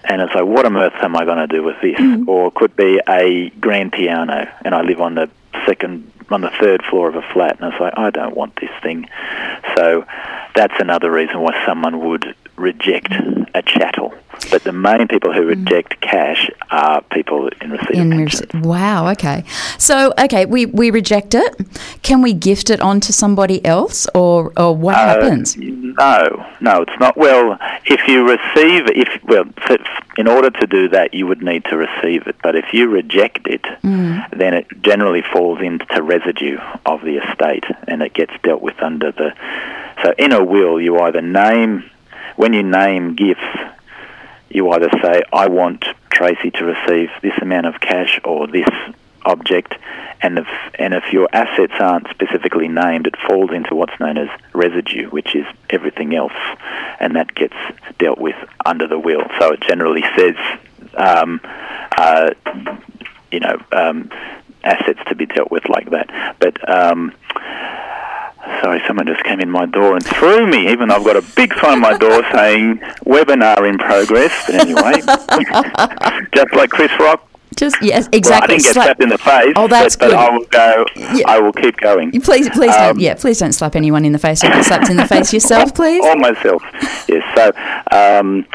and 0.04 0.22
it's 0.22 0.34
like, 0.34 0.46
what 0.46 0.64
on 0.64 0.76
earth 0.76 0.94
am 1.02 1.14
I 1.14 1.26
going 1.26 1.36
to 1.36 1.46
do 1.46 1.62
with 1.62 1.76
this? 1.82 1.98
Mm. 1.98 2.26
Or 2.26 2.48
it 2.48 2.54
could 2.54 2.74
be 2.74 2.98
a 3.06 3.50
grand 3.60 3.92
piano, 3.92 4.50
and 4.64 4.74
I 4.74 4.80
live 4.80 5.00
on 5.00 5.14
the 5.14 5.30
second 5.66 6.10
on 6.30 6.40
the 6.40 6.50
third 6.58 6.82
floor 6.84 7.08
of 7.08 7.16
a 7.16 7.22
flat, 7.34 7.56
and 7.56 7.66
I 7.66 7.68
was 7.68 7.80
like, 7.80 7.92
I 7.98 8.08
don't 8.08 8.34
want 8.34 8.56
this 8.56 8.70
thing. 8.82 9.08
So 9.76 10.06
that's 10.54 10.74
another 10.78 11.10
reason 11.10 11.40
why 11.40 11.62
someone 11.66 12.08
would 12.08 12.34
reject 12.56 13.12
a 13.54 13.62
chattel. 13.62 14.14
But 14.50 14.64
the 14.64 14.72
main 14.72 15.08
people 15.08 15.32
who 15.32 15.42
mm. 15.42 15.48
reject 15.48 16.00
cash 16.00 16.50
are 16.70 17.02
people 17.12 17.48
in 17.60 17.70
receipt 17.70 17.96
in 17.96 18.24
rec- 18.24 18.64
Wow. 18.64 19.08
Okay. 19.10 19.44
So 19.78 20.12
okay, 20.18 20.46
we, 20.46 20.66
we 20.66 20.90
reject 20.90 21.34
it. 21.34 21.54
Can 22.02 22.22
we 22.22 22.32
gift 22.32 22.70
it 22.70 22.80
on 22.80 23.00
to 23.00 23.12
somebody 23.12 23.64
else, 23.64 24.06
or 24.14 24.52
or 24.56 24.74
what 24.74 24.96
uh, 24.96 24.98
happens? 24.98 25.56
No, 25.56 26.46
no, 26.60 26.82
it's 26.82 26.98
not. 26.98 27.16
Well, 27.16 27.58
if 27.86 28.08
you 28.08 28.28
receive, 28.28 28.88
if 28.88 29.08
well, 29.24 29.44
in 30.16 30.26
order 30.26 30.50
to 30.50 30.66
do 30.66 30.88
that, 30.88 31.14
you 31.14 31.26
would 31.26 31.42
need 31.42 31.64
to 31.66 31.76
receive 31.76 32.26
it. 32.26 32.36
But 32.42 32.56
if 32.56 32.72
you 32.72 32.88
reject 32.88 33.46
it, 33.46 33.62
mm. 33.62 34.38
then 34.38 34.54
it 34.54 34.66
generally 34.82 35.22
falls 35.22 35.60
into 35.60 36.02
residue 36.02 36.58
of 36.86 37.02
the 37.02 37.18
estate, 37.18 37.64
and 37.86 38.02
it 38.02 38.14
gets 38.14 38.32
dealt 38.42 38.62
with 38.62 38.80
under 38.82 39.12
the. 39.12 39.34
So 40.02 40.14
in 40.18 40.32
a 40.32 40.42
will, 40.42 40.80
you 40.80 40.98
either 40.98 41.22
name 41.22 41.84
when 42.36 42.52
you 42.52 42.62
name 42.62 43.14
gifts 43.14 43.40
you 44.52 44.70
either 44.70 44.90
say, 45.02 45.22
I 45.32 45.48
want 45.48 45.84
Tracy 46.10 46.50
to 46.52 46.64
receive 46.64 47.10
this 47.22 47.32
amount 47.40 47.66
of 47.66 47.80
cash 47.80 48.20
or 48.22 48.46
this 48.46 48.68
object, 49.24 49.74
and 50.20 50.38
if, 50.38 50.46
and 50.78 50.94
if 50.94 51.12
your 51.12 51.28
assets 51.32 51.72
aren't 51.80 52.08
specifically 52.10 52.68
named, 52.68 53.06
it 53.06 53.14
falls 53.28 53.50
into 53.50 53.74
what's 53.74 53.98
known 53.98 54.18
as 54.18 54.28
residue, 54.52 55.08
which 55.08 55.34
is 55.34 55.46
everything 55.70 56.14
else, 56.14 56.32
and 57.00 57.16
that 57.16 57.34
gets 57.34 57.54
dealt 57.98 58.18
with 58.18 58.36
under 58.66 58.86
the 58.86 58.98
will. 58.98 59.22
So 59.38 59.52
it 59.52 59.60
generally 59.62 60.04
says, 60.16 60.36
um, 60.94 61.40
uh, 61.96 62.30
you 63.30 63.40
know, 63.40 63.56
um, 63.72 64.10
assets 64.64 65.00
to 65.08 65.14
be 65.14 65.26
dealt 65.26 65.50
with 65.50 65.68
like 65.68 65.90
that. 65.90 66.36
But 66.38 66.68
um, 66.68 67.14
Sorry, 68.60 68.82
someone 68.86 69.06
just 69.06 69.22
came 69.22 69.40
in 69.40 69.50
my 69.50 69.66
door 69.66 69.94
and 69.94 70.04
threw 70.04 70.46
me, 70.46 70.70
even 70.70 70.88
though 70.88 70.96
I've 70.96 71.04
got 71.04 71.16
a 71.16 71.22
big 71.36 71.54
sign 71.54 71.74
on 71.74 71.80
my 71.80 71.96
door 71.96 72.22
saying 72.32 72.78
webinar 73.04 73.68
in 73.68 73.78
progress. 73.78 74.32
But 74.46 74.56
anyway, 74.56 75.00
just 76.34 76.52
like 76.54 76.70
Chris 76.70 76.90
Rock. 76.98 77.28
Just 77.56 77.76
yes, 77.82 78.08
exactly. 78.12 78.30
Well, 78.30 78.42
I 78.42 78.46
didn't 78.46 78.62
get 78.62 78.72
slapped 78.72 79.02
in 79.02 79.08
the 79.10 79.18
face. 79.18 79.52
Oh, 79.56 79.68
that's 79.68 79.96
but, 79.96 80.06
good. 80.06 80.14
But 80.14 80.20
I 80.20 80.30
will 80.30 80.46
go. 80.46 80.86
Yeah. 80.96 81.24
I 81.26 81.38
will 81.38 81.52
keep 81.52 81.76
going. 81.76 82.10
Please, 82.22 82.48
please 82.50 82.74
um, 82.74 82.94
don't. 82.94 83.00
Yeah, 83.00 83.14
please 83.14 83.38
don't 83.38 83.52
slap 83.52 83.76
anyone 83.76 84.04
in 84.04 84.12
the 84.12 84.18
face. 84.18 84.40
Don't 84.40 84.52
get 84.52 84.64
slapped 84.64 84.88
in 84.88 84.96
the 84.96 85.06
face 85.06 85.32
yourself, 85.34 85.74
please. 85.74 86.02
Or 86.04 86.16
myself. 86.16 86.62
Yes. 87.08 87.22
So, 87.36 87.52
um, 87.96 88.46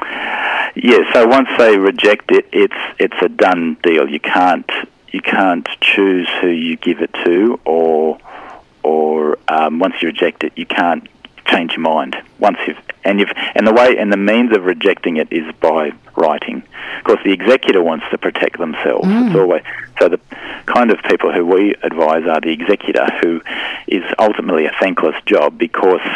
yeah. 0.76 1.14
So 1.14 1.28
once 1.28 1.50
they 1.58 1.78
reject 1.78 2.32
it, 2.32 2.48
it's 2.52 2.74
it's 3.00 3.16
a 3.22 3.30
done 3.30 3.78
deal. 3.84 4.10
You 4.10 4.20
can't 4.20 4.70
you 5.12 5.22
can't 5.22 5.68
choose 5.80 6.28
who 6.42 6.48
you 6.48 6.76
give 6.78 7.02
it 7.02 7.14
to 7.26 7.60
or 7.66 8.18
or 8.88 9.38
um, 9.50 9.80
once 9.80 9.96
you 10.02 10.08
reject 10.08 10.46
it, 10.46 10.54
you 10.56 10.66
can't 10.66 11.08
change 11.46 11.74
your 11.74 11.82
mind. 11.82 12.16
Once 12.40 12.58
you've 12.66 12.80
and 13.04 13.20
you've 13.20 13.32
and 13.56 13.68
the 13.68 13.74
way 13.74 13.98
and 13.98 14.12
the 14.12 14.18
means 14.18 14.56
of 14.56 14.64
rejecting 14.64 15.18
it 15.18 15.28
is 15.32 15.46
by 15.60 15.92
writing. 16.16 16.64
Of 16.98 17.04
course, 17.04 17.20
the 17.24 17.34
executor 17.34 17.84
wants 17.84 18.06
to 18.12 18.18
protect 18.18 18.58
themselves. 18.58 19.08
Mm. 19.08 19.28
It's 19.28 19.36
always 19.36 19.64
so 20.00 20.08
the 20.10 20.20
kind 20.66 20.92
of 20.92 21.00
people 21.04 21.34
who 21.34 21.46
we 21.46 21.76
advise 21.84 22.26
are 22.28 22.40
the 22.40 22.52
executor, 22.52 23.06
who 23.22 23.42
is 23.88 24.04
ultimately 24.20 24.66
a 24.66 24.76
thankless 24.80 25.16
job 25.26 25.58
because. 25.58 26.08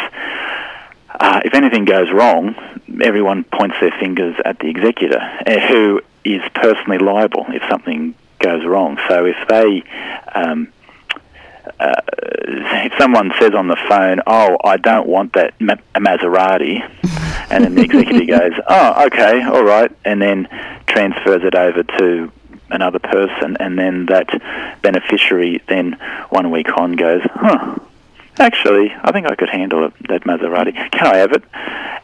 Uh, 1.20 1.40
if 1.44 1.52
anything 1.52 1.84
goes 1.84 2.10
wrong, 2.10 2.54
everyone 3.02 3.44
points 3.44 3.76
their 3.80 3.92
fingers 4.00 4.34
at 4.46 4.58
the 4.60 4.68
executor, 4.68 5.20
uh, 5.20 5.60
who 5.68 6.00
is 6.24 6.40
personally 6.54 6.98
liable 6.98 7.44
if 7.50 7.62
something 7.70 8.14
goes 8.38 8.64
wrong. 8.64 8.98
So 9.08 9.26
if 9.26 9.36
they 9.46 9.84
um, 10.34 10.72
uh, 11.80 11.94
if 12.44 12.92
someone 12.98 13.32
says 13.38 13.54
on 13.54 13.68
the 13.68 13.76
phone, 13.88 14.20
"Oh, 14.26 14.56
I 14.64 14.76
don't 14.76 15.06
want 15.06 15.34
that 15.34 15.60
Ma- 15.60 15.76
Maserati," 15.94 16.80
and 17.50 17.64
then 17.64 17.74
the 17.74 17.82
executive 17.82 18.28
goes, 18.38 18.52
"Oh, 18.68 19.06
okay, 19.06 19.42
all 19.42 19.64
right," 19.64 19.90
and 20.04 20.20
then 20.20 20.48
transfers 20.86 21.42
it 21.44 21.54
over 21.54 21.82
to 21.82 22.32
another 22.70 22.98
person, 22.98 23.56
and 23.60 23.78
then 23.78 24.06
that 24.06 24.28
beneficiary 24.82 25.62
then 25.68 25.96
one 26.30 26.50
week 26.50 26.76
on 26.76 26.92
goes, 26.92 27.22
"Huh." 27.34 27.76
Actually, 28.38 28.90
I 29.02 29.12
think 29.12 29.26
I 29.26 29.34
could 29.34 29.50
handle 29.50 29.84
it, 29.84 29.92
that 30.08 30.24
Maserati. 30.24 30.72
Can 30.90 31.06
I 31.06 31.18
have 31.18 31.32
it? 31.32 31.44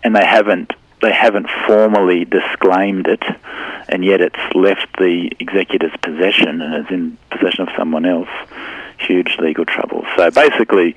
And 0.05 0.15
they 0.15 0.27
haven't 0.27 0.73
they 1.01 1.13
haven't 1.13 1.49
formally 1.67 2.25
disclaimed 2.25 3.07
it, 3.07 3.23
and 3.89 4.05
yet 4.05 4.21
it's 4.21 4.55
left 4.55 4.99
the 4.99 5.31
executor's 5.41 5.97
possession 6.03 6.61
and 6.61 6.85
is 6.85 6.93
in 6.93 7.17
possession 7.31 7.69
of 7.69 7.75
someone 7.77 8.05
else 8.05 8.29
huge 9.01 9.37
legal 9.39 9.65
trouble. 9.65 10.05
So 10.17 10.31
basically, 10.31 10.95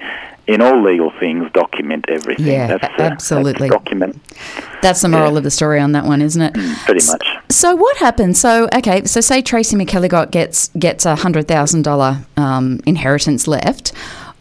in 0.47 0.61
all 0.61 0.81
legal 0.81 1.11
things, 1.19 1.51
document 1.53 2.05
everything. 2.09 2.47
Yeah, 2.47 2.77
that's, 2.77 2.99
uh, 2.99 3.03
absolutely. 3.03 3.69
That's 3.69 3.79
document. 3.79 4.21
That's 4.81 5.01
the 5.01 5.09
moral 5.09 5.31
yeah. 5.31 5.37
of 5.37 5.43
the 5.43 5.51
story 5.51 5.79
on 5.79 5.93
that 5.93 6.05
one, 6.05 6.21
isn't 6.21 6.41
it? 6.41 6.53
Mm, 6.53 6.85
pretty 6.85 7.05
much. 7.07 7.27
So 7.49 7.75
what 7.75 7.97
happens? 7.97 8.39
So 8.39 8.67
okay, 8.75 9.05
so 9.05 9.21
say 9.21 9.41
Tracy 9.41 9.75
McElligott 9.75 10.31
gets 10.31 10.69
gets 10.69 11.05
a 11.05 11.15
hundred 11.15 11.47
thousand 11.47 11.61
thousand 11.61 11.83
dollar 11.83 12.25
um, 12.37 12.79
inheritance 12.85 13.47
left. 13.47 13.93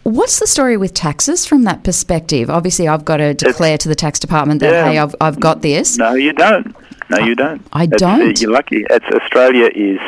What's 0.03 0.41
the 0.41 0.47
story 0.47 0.77
with 0.77 0.95
taxes 0.95 1.47
from 1.47 1.65
that 1.65 1.85
perspective? 1.85 2.49
Obviously, 2.49 2.89
I've 2.89 3.05
got 3.05 3.19
to 3.19 3.35
declare 3.35 3.75
it's, 3.75 3.83
to 3.85 3.89
the 3.89 3.95
tax 3.95 4.19
department 4.19 4.61
that 4.61 4.73
yeah, 4.73 4.91
hey, 4.91 4.99
I've 4.99 5.15
I've 5.21 5.39
got 5.39 5.63
this. 5.63 5.99
No, 5.99 6.15
you 6.15 6.33
don't. 6.33 6.75
No, 7.11 7.19
you 7.19 7.35
don't. 7.35 7.61
I 7.73 7.87
don't. 7.87 8.41
You're 8.41 8.51
lucky. 8.51 8.85
It's 8.89 9.05
Australia 9.07 9.69
is. 9.75 10.01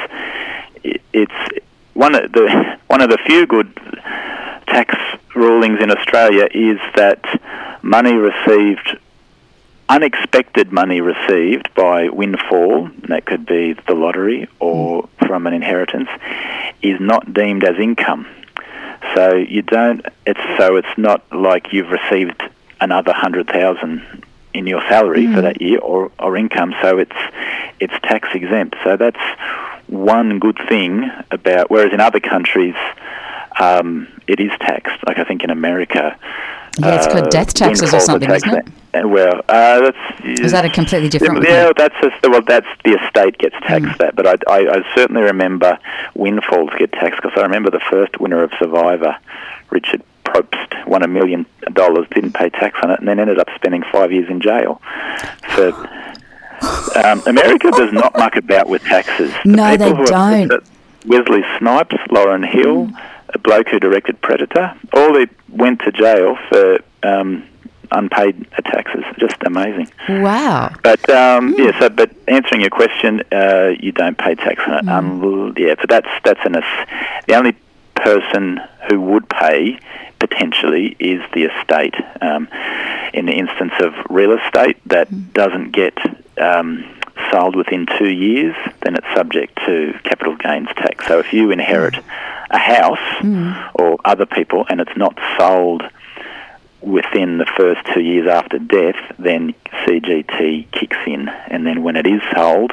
It's 1.12 1.32
one 1.94 2.14
of 2.14 2.32
the 2.32 2.78
one 2.88 3.00
of 3.00 3.10
the 3.10 3.18
few 3.18 3.46
good 3.46 3.72
tax 4.66 4.94
rulings 5.34 5.80
in 5.82 5.90
Australia 5.90 6.48
is 6.52 6.78
that 6.94 7.22
money 7.82 8.14
received 8.14 8.98
unexpected 9.88 10.72
money 10.72 11.02
received 11.02 11.68
by 11.74 12.08
windfall, 12.08 12.88
that 13.08 13.26
could 13.26 13.44
be 13.44 13.74
the 13.86 13.94
lottery 13.94 14.48
or 14.58 15.08
from 15.26 15.46
an 15.46 15.52
inheritance, 15.52 16.08
is 16.80 16.98
not 16.98 17.34
deemed 17.34 17.62
as 17.64 17.76
income. 17.78 18.26
So 19.14 19.34
you 19.34 19.60
don't. 19.62 20.04
It's 20.24 20.40
so 20.56 20.76
it's 20.76 20.96
not 20.96 21.20
like 21.32 21.72
you've 21.72 21.90
received 21.90 22.42
another 22.80 23.12
hundred 23.12 23.48
thousand 23.48 24.24
in 24.54 24.66
your 24.66 24.80
salary 24.88 25.26
mm. 25.26 25.34
for 25.34 25.42
that 25.42 25.60
year 25.60 25.78
or, 25.78 26.10
or 26.18 26.36
income. 26.36 26.74
So 26.80 26.98
it's 26.98 27.16
it's 27.80 27.94
tax 28.02 28.28
exempt. 28.32 28.76
So 28.84 28.96
that's 28.96 29.20
one 29.92 30.38
good 30.38 30.58
thing 30.68 31.10
about. 31.30 31.70
Whereas 31.70 31.92
in 31.92 32.00
other 32.00 32.20
countries, 32.20 32.74
um, 33.60 34.08
it 34.26 34.40
is 34.40 34.50
taxed. 34.60 34.96
Like 35.06 35.18
I 35.18 35.24
think 35.24 35.44
in 35.44 35.50
America. 35.50 36.18
Yeah, 36.78 36.96
it's 36.96 37.06
called 37.06 37.26
uh, 37.26 37.30
death 37.30 37.52
taxes 37.52 37.92
or 37.92 38.00
something, 38.00 38.30
isn't 38.30 38.54
it? 38.94 39.06
Well, 39.06 39.40
uh, 39.48 39.90
that's 39.90 40.24
is 40.24 40.52
that 40.52 40.64
a 40.64 40.70
completely 40.70 41.10
different? 41.10 41.44
Yeah, 41.46 41.70
that's 41.76 41.94
a, 42.02 42.30
well, 42.30 42.40
that's 42.40 42.66
the 42.84 42.98
estate 42.98 43.36
gets 43.36 43.54
taxed 43.60 43.88
mm. 43.88 43.98
that, 43.98 44.16
but 44.16 44.26
I, 44.26 44.36
I, 44.48 44.78
I 44.78 44.94
certainly 44.94 45.22
remember 45.22 45.78
windfalls 46.14 46.70
get 46.78 46.92
taxed 46.92 47.20
because 47.22 47.36
I 47.36 47.42
remember 47.42 47.70
the 47.70 47.82
first 47.90 48.20
winner 48.20 48.42
of 48.42 48.52
Survivor, 48.58 49.16
Richard 49.70 50.02
Probst, 50.24 50.86
won 50.86 51.02
a 51.02 51.08
million 51.08 51.44
dollars, 51.74 52.06
didn't 52.14 52.32
pay 52.32 52.48
tax 52.48 52.78
on 52.82 52.90
it, 52.90 53.00
and 53.00 53.08
then 53.08 53.18
ended 53.18 53.38
up 53.38 53.48
spending 53.54 53.82
five 53.92 54.10
years 54.10 54.30
in 54.30 54.40
jail. 54.40 54.80
So 55.56 55.72
um, 57.04 57.22
America 57.26 57.70
does 57.70 57.92
not 57.92 58.16
muck 58.16 58.36
about 58.36 58.68
with 58.68 58.82
taxes. 58.82 59.32
The 59.44 59.50
no, 59.50 59.76
they 59.76 59.92
don't. 60.04 60.52
Wesley 61.06 61.42
Snipes, 61.58 61.96
Lauryn 62.10 62.48
Hill. 62.48 62.86
Mm 62.86 63.08
a 63.34 63.38
bloke 63.38 63.68
who 63.68 63.78
directed 63.78 64.20
Predator. 64.20 64.74
All 64.92 65.12
they 65.12 65.26
went 65.48 65.80
to 65.80 65.92
jail 65.92 66.36
for 66.48 66.78
um, 67.02 67.48
unpaid 67.90 68.46
taxes. 68.64 69.04
Just 69.18 69.36
amazing. 69.44 69.90
Wow. 70.08 70.72
But 70.82 71.08
um, 71.10 71.54
mm. 71.54 71.58
yeah, 71.58 71.78
so 71.78 71.88
but 71.88 72.10
answering 72.28 72.60
your 72.60 72.70
question, 72.70 73.22
uh, 73.32 73.72
you 73.78 73.92
don't 73.92 74.18
pay 74.18 74.34
tax 74.34 74.62
on 74.66 74.74
it. 74.74 74.84
Mm. 74.84 74.90
Um, 74.90 75.54
yeah, 75.56 75.74
so 75.76 75.84
that's 75.88 76.08
that's 76.24 76.40
an 76.44 76.52
the 77.26 77.34
only 77.34 77.56
person 77.94 78.60
who 78.88 79.00
would 79.00 79.28
pay 79.28 79.78
potentially 80.18 80.96
is 80.98 81.22
the 81.32 81.44
estate. 81.44 81.94
Um, 82.20 82.48
in 83.12 83.26
the 83.26 83.32
instance 83.32 83.74
of 83.80 83.92
real 84.08 84.32
estate 84.32 84.78
that 84.86 85.10
mm. 85.10 85.30
doesn't 85.34 85.72
get 85.72 85.94
um, 86.38 86.84
sold 87.30 87.56
within 87.56 87.86
two 87.98 88.10
years, 88.10 88.54
then 88.82 88.96
it's 88.96 89.06
subject 89.14 89.56
to 89.66 89.98
capital 90.04 90.36
gains 90.36 90.68
tax. 90.76 91.06
So 91.06 91.18
if 91.18 91.32
you 91.32 91.50
inherit 91.50 91.96
a 92.50 92.58
house 92.58 92.98
mm. 93.20 93.70
or 93.74 93.98
other 94.04 94.26
people 94.26 94.66
and 94.68 94.80
it's 94.80 94.96
not 94.96 95.18
sold 95.38 95.82
within 96.80 97.38
the 97.38 97.46
first 97.56 97.80
two 97.94 98.00
years 98.00 98.28
after 98.28 98.58
death, 98.58 98.96
then 99.18 99.54
CGT 99.84 100.70
kicks 100.72 100.96
in, 101.06 101.28
and 101.28 101.66
then 101.66 101.82
when 101.82 101.96
it 101.96 102.06
is 102.06 102.20
sold, 102.34 102.72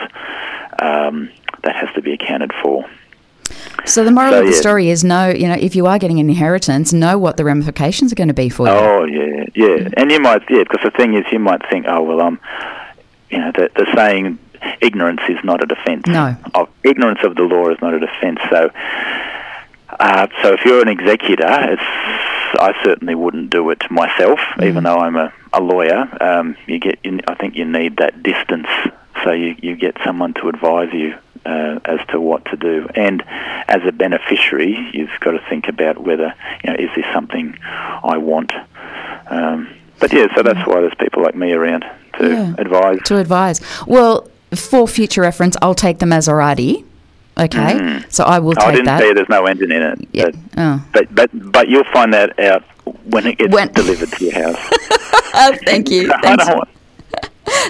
um, 0.82 1.30
that 1.64 1.76
has 1.76 1.94
to 1.96 2.02
be 2.02 2.14
accounted 2.14 2.52
for. 2.62 2.86
So 3.86 4.04
the 4.04 4.12
moral 4.12 4.32
so, 4.32 4.40
of 4.40 4.46
the 4.46 4.52
yeah. 4.54 4.60
story 4.60 4.90
is 4.90 5.04
know, 5.04 5.30
you 5.30 5.48
know, 5.48 5.56
if 5.56 5.76
you 5.76 5.86
are 5.86 5.98
getting 5.98 6.20
an 6.20 6.30
inheritance, 6.30 6.94
know 6.94 7.18
what 7.18 7.38
the 7.38 7.44
ramifications 7.44 8.12
are 8.12 8.16
going 8.16 8.28
to 8.28 8.34
be 8.34 8.50
for 8.50 8.68
you. 8.68 8.74
Oh 8.74 9.06
yeah, 9.06 9.46
yeah, 9.56 9.68
mm. 9.68 9.94
and 9.98 10.12
you 10.12 10.20
might, 10.20 10.44
yeah, 10.50 10.64
because 10.64 10.82
the 10.84 10.92
thing 10.92 11.14
is, 11.14 11.26
you 11.32 11.40
might 11.40 11.62
think, 11.70 11.86
oh 11.88 12.02
well, 12.04 12.22
I'm, 12.22 12.40
you 13.30 13.40
know, 13.40 13.52
the, 13.52 13.70
the 13.76 13.88
saying, 13.96 14.40
ignorance 14.82 15.22
is 15.30 15.38
not 15.44 15.64
a 15.64 15.68
defence. 15.68 16.08
No, 16.08 16.36
of, 16.54 16.70
ignorance 16.84 17.20
of 17.24 17.36
the 17.36 17.44
law 17.44 17.70
is 17.70 17.78
not 17.82 17.94
a 17.94 18.00
defence. 18.00 18.40
So, 18.50 18.72
uh, 20.00 20.28
so 20.42 20.54
if 20.54 20.66
you're 20.66 20.82
an 20.82 20.88
executor, 20.88 21.74
it's 21.74 21.84
I 22.60 22.74
certainly 22.84 23.16
wouldn't 23.16 23.52
do 23.52 23.70
it 23.70 23.84
myself, 23.92 24.40
mm. 24.40 24.68
even 24.68 24.84
though 24.84 24.98
I'm 24.98 25.16
a, 25.16 25.32
a 25.54 25.62
lawyer. 25.62 26.08
Um, 26.22 26.56
you 26.68 26.80
get, 26.80 27.00
you, 27.04 27.20
I 27.28 27.36
think 27.36 27.56
you 27.56 27.66
need 27.66 27.98
that 27.98 28.24
distance, 28.24 28.68
so 29.24 29.32
you, 29.32 29.56
you 29.62 29.76
get 29.76 29.98
someone 30.04 30.34
to 30.36 30.50
advise 30.50 30.92
you 30.94 31.16
uh, 31.46 31.80
as 31.86 32.00
to 32.08 32.20
what 32.20 32.46
to 32.46 32.58
do. 32.58 32.88
And 32.96 33.24
as 33.68 33.82
a 33.86 33.92
beneficiary, 33.92 34.90
you've 34.94 35.20
got 35.20 35.32
to 35.32 35.42
think 35.50 35.68
about 35.68 36.00
whether, 36.00 36.34
you 36.64 36.72
know, 36.72 36.76
is 36.76 36.90
this 36.96 37.06
something 37.14 37.58
I 37.62 38.18
want? 38.18 38.52
Um, 39.28 39.70
but 40.00 40.14
yeah, 40.14 40.34
so 40.36 40.44
that's 40.44 40.66
why 40.68 40.82
there's 40.82 40.94
people 40.96 41.24
like 41.24 41.36
me 41.36 41.52
around 41.52 41.86
to 42.18 42.30
yeah, 42.30 42.56
advise. 42.58 43.00
To 43.06 43.18
advise. 43.18 43.62
Well, 43.88 44.30
for 44.56 44.88
future 44.88 45.22
reference, 45.22 45.56
I'll 45.62 45.76
take 45.76 46.00
the 46.00 46.06
Maserati. 46.06 46.86
Okay, 47.38 47.74
mm. 47.74 48.12
so 48.12 48.26
I 48.26 48.40
will 48.40 48.54
take 48.54 48.66
I 48.66 48.72
didn't 48.72 48.86
that. 48.86 49.00
say 49.00 49.14
there's 49.14 49.30
no 49.30 49.46
engine 49.46 49.72
in 49.72 49.82
it. 49.82 50.08
Yeah. 50.12 50.26
But, 50.26 50.36
oh. 50.58 50.86
but, 50.92 51.16
but 51.16 51.52
but 51.52 51.70
you'll 51.70 51.86
find 51.86 52.14
that 52.14 52.38
out 52.40 52.64
when 53.06 53.26
it 53.28 53.38
gets 53.38 53.54
when... 53.54 53.72
delivered 53.72 54.12
to 54.12 54.26
your 54.26 54.34
house. 54.34 54.58
oh, 55.34 55.58
thank 55.66 55.90
you. 55.90 56.12
Thanks. 56.22 56.46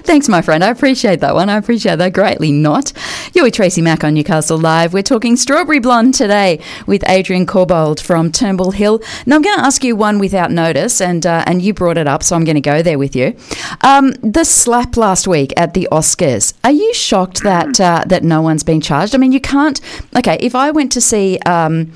Thanks, 0.04 0.30
my 0.30 0.42
friend. 0.42 0.64
I 0.64 0.70
appreciate 0.70 1.20
that 1.22 1.34
one. 1.34 1.50
I 1.50 1.58
appreciate 1.58 1.98
that 1.98 2.14
greatly. 2.14 2.52
Not. 2.52 2.94
You're 3.34 3.46
with 3.46 3.54
Tracy 3.54 3.82
Mack 3.82 4.04
on 4.04 4.14
Newcastle 4.14 4.58
Live. 4.58 4.94
We're 4.94 5.04
talking 5.04 5.36
Strawberry 5.36 5.80
Blonde 5.80 6.14
today 6.14 6.60
with 6.86 7.04
Adrian 7.08 7.46
Corbould 7.46 8.00
from 8.00 8.32
Turnbull 8.32 8.72
Hill. 8.72 9.02
Now, 9.26 9.36
I'm 9.36 9.42
going 9.42 9.58
to 9.58 9.66
ask 9.66 9.84
you 9.84 9.96
one 9.96 10.20
without 10.20 10.52
notice, 10.52 11.02
and 11.02 11.26
uh, 11.26 11.44
and 11.48 11.62
you 11.62 11.74
brought 11.74 11.98
it 11.98 12.08
up, 12.08 12.24
so 12.24 12.36
I'm 12.36 12.44
going 12.44 12.56
to 12.56 12.62
go 12.62 12.82
there 12.82 13.00
with 13.00 13.16
you. 13.16 13.36
Um, 13.82 14.12
the 14.22 14.44
slap 14.44 14.96
last 14.96 15.28
week 15.28 15.54
at 15.58 15.74
the 15.74 15.88
Oscars. 15.92 16.54
Are 16.64 16.72
you 16.72 16.94
shocked 16.94 17.44
that 17.44 17.80
uh, 17.80 18.04
that 18.08 18.24
no 18.24 18.42
one's 18.42 18.64
been 18.64 18.82
charged? 18.82 19.16
I 19.16 19.18
mean, 19.18 19.32
you 19.32 19.42
can't. 19.42 19.82
Okay, 20.16 20.38
if 20.40 20.56
I 20.56 20.72
went 20.72 20.92
to 20.94 21.02
see. 21.02 21.40
Um, 21.46 21.92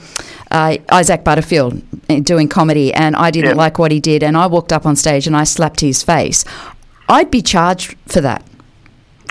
uh, 0.51 0.77
Isaac 0.91 1.23
Butterfield 1.23 1.81
uh, 2.09 2.19
doing 2.19 2.47
comedy, 2.47 2.93
and 2.93 3.15
I 3.15 3.31
didn't 3.31 3.51
yeah. 3.51 3.55
like 3.55 3.79
what 3.79 3.91
he 3.91 3.99
did, 3.99 4.21
and 4.21 4.37
I 4.37 4.45
walked 4.45 4.71
up 4.71 4.85
on 4.85 4.95
stage 4.95 5.25
and 5.25 5.35
I 5.35 5.45
slapped 5.45 5.79
his 5.79 6.03
face. 6.03 6.45
I'd 7.09 7.31
be 7.31 7.41
charged 7.41 7.95
for 8.07 8.21
that. 8.21 8.45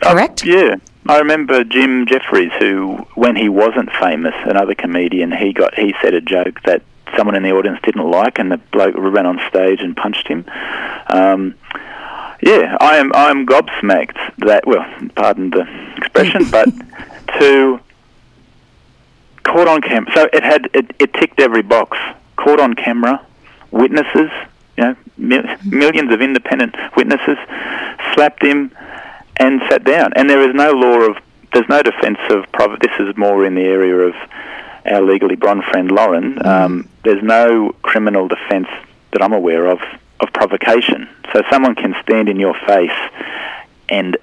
Uh, 0.02 0.12
Correct? 0.12 0.44
Uh, 0.44 0.50
yeah. 0.50 0.76
I 1.08 1.18
remember 1.18 1.64
Jim 1.64 2.06
Jeffries, 2.06 2.52
who, 2.58 2.96
when 3.14 3.34
he 3.34 3.48
wasn't 3.48 3.90
famous, 4.00 4.34
another 4.44 4.74
comedian, 4.74 5.32
he 5.32 5.52
got 5.52 5.74
he 5.74 5.94
said 6.00 6.14
a 6.14 6.20
joke 6.20 6.62
that 6.64 6.82
someone 7.16 7.34
in 7.34 7.42
the 7.42 7.50
audience 7.50 7.80
didn't 7.82 8.08
like, 8.08 8.38
and 8.38 8.52
the 8.52 8.58
bloke 8.58 8.94
ran 8.96 9.26
on 9.26 9.40
stage 9.48 9.80
and 9.80 9.96
punched 9.96 10.28
him. 10.28 10.44
Um, 11.08 11.56
yeah, 12.40 12.76
I 12.80 12.98
am 12.98 13.12
I 13.14 13.30
am 13.30 13.46
gobsmacked 13.46 14.36
that 14.38 14.66
well, 14.66 14.86
pardon 15.16 15.50
the 15.50 15.66
expression, 15.96 16.48
but 16.50 16.68
to 17.38 17.80
caught 19.42 19.68
on 19.68 19.80
camera. 19.80 20.12
So 20.14 20.28
it 20.32 20.42
had 20.42 20.68
it, 20.72 20.94
it 20.98 21.12
ticked 21.14 21.40
every 21.40 21.62
box. 21.62 21.98
Caught 22.36 22.60
on 22.60 22.74
camera, 22.74 23.24
witnesses, 23.70 24.30
know, 25.16 25.56
millions 25.64 26.12
of 26.12 26.20
independent 26.20 26.74
witnesses, 26.96 27.38
slapped 28.14 28.42
him 28.42 28.70
and 29.36 29.60
sat 29.68 29.84
down. 29.84 30.12
And 30.14 30.28
there 30.28 30.46
is 30.48 30.54
no 30.54 30.72
law 30.72 31.10
of, 31.10 31.16
there's 31.52 31.68
no 31.68 31.82
defence 31.82 32.18
of, 32.30 32.50
private. 32.52 32.80
this 32.80 32.92
is 32.98 33.16
more 33.16 33.44
in 33.44 33.54
the 33.54 33.62
area 33.62 33.96
of 33.96 34.14
our 34.84 35.02
legally 35.02 35.36
blonde 35.36 35.64
friend 35.64 35.90
Lauren. 35.90 36.34
Mm. 36.34 36.46
Um, 36.46 36.88
there's 37.04 37.22
no 37.22 37.74
criminal 37.82 38.28
defence 38.28 38.68
that 39.12 39.22
I'm 39.22 39.32
aware 39.32 39.66
of 39.66 39.80
of 40.22 40.32
provocation. 40.32 41.08
So 41.32 41.42
someone 41.50 41.74
can 41.74 41.94
stand 42.02 42.28
in 42.28 42.38
your 42.38 42.54
face 42.66 42.90
and 43.88 44.16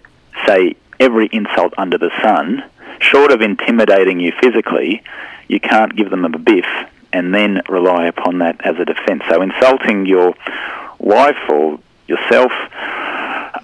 say 0.48 0.76
every 1.00 1.28
insult 1.32 1.74
under 1.78 1.98
the 1.98 2.10
sun, 2.22 2.64
short 3.00 3.32
of 3.32 3.42
intimidating 3.42 4.20
you 4.20 4.32
physically, 4.42 5.04
you 5.48 5.60
can't 5.60 5.96
give 5.96 6.10
them 6.10 6.26
a 6.26 6.30
biff 6.30 6.66
and 7.12 7.34
then 7.34 7.62
rely 7.68 8.08
upon 8.08 8.40
that 8.40 8.60
as 8.66 8.78
a 8.78 8.86
defence. 8.86 9.24
So 9.30 9.42
insulting 9.42 10.06
your 10.06 10.34
wife 11.00 11.38
or 11.50 11.80
yourself, 12.08 12.52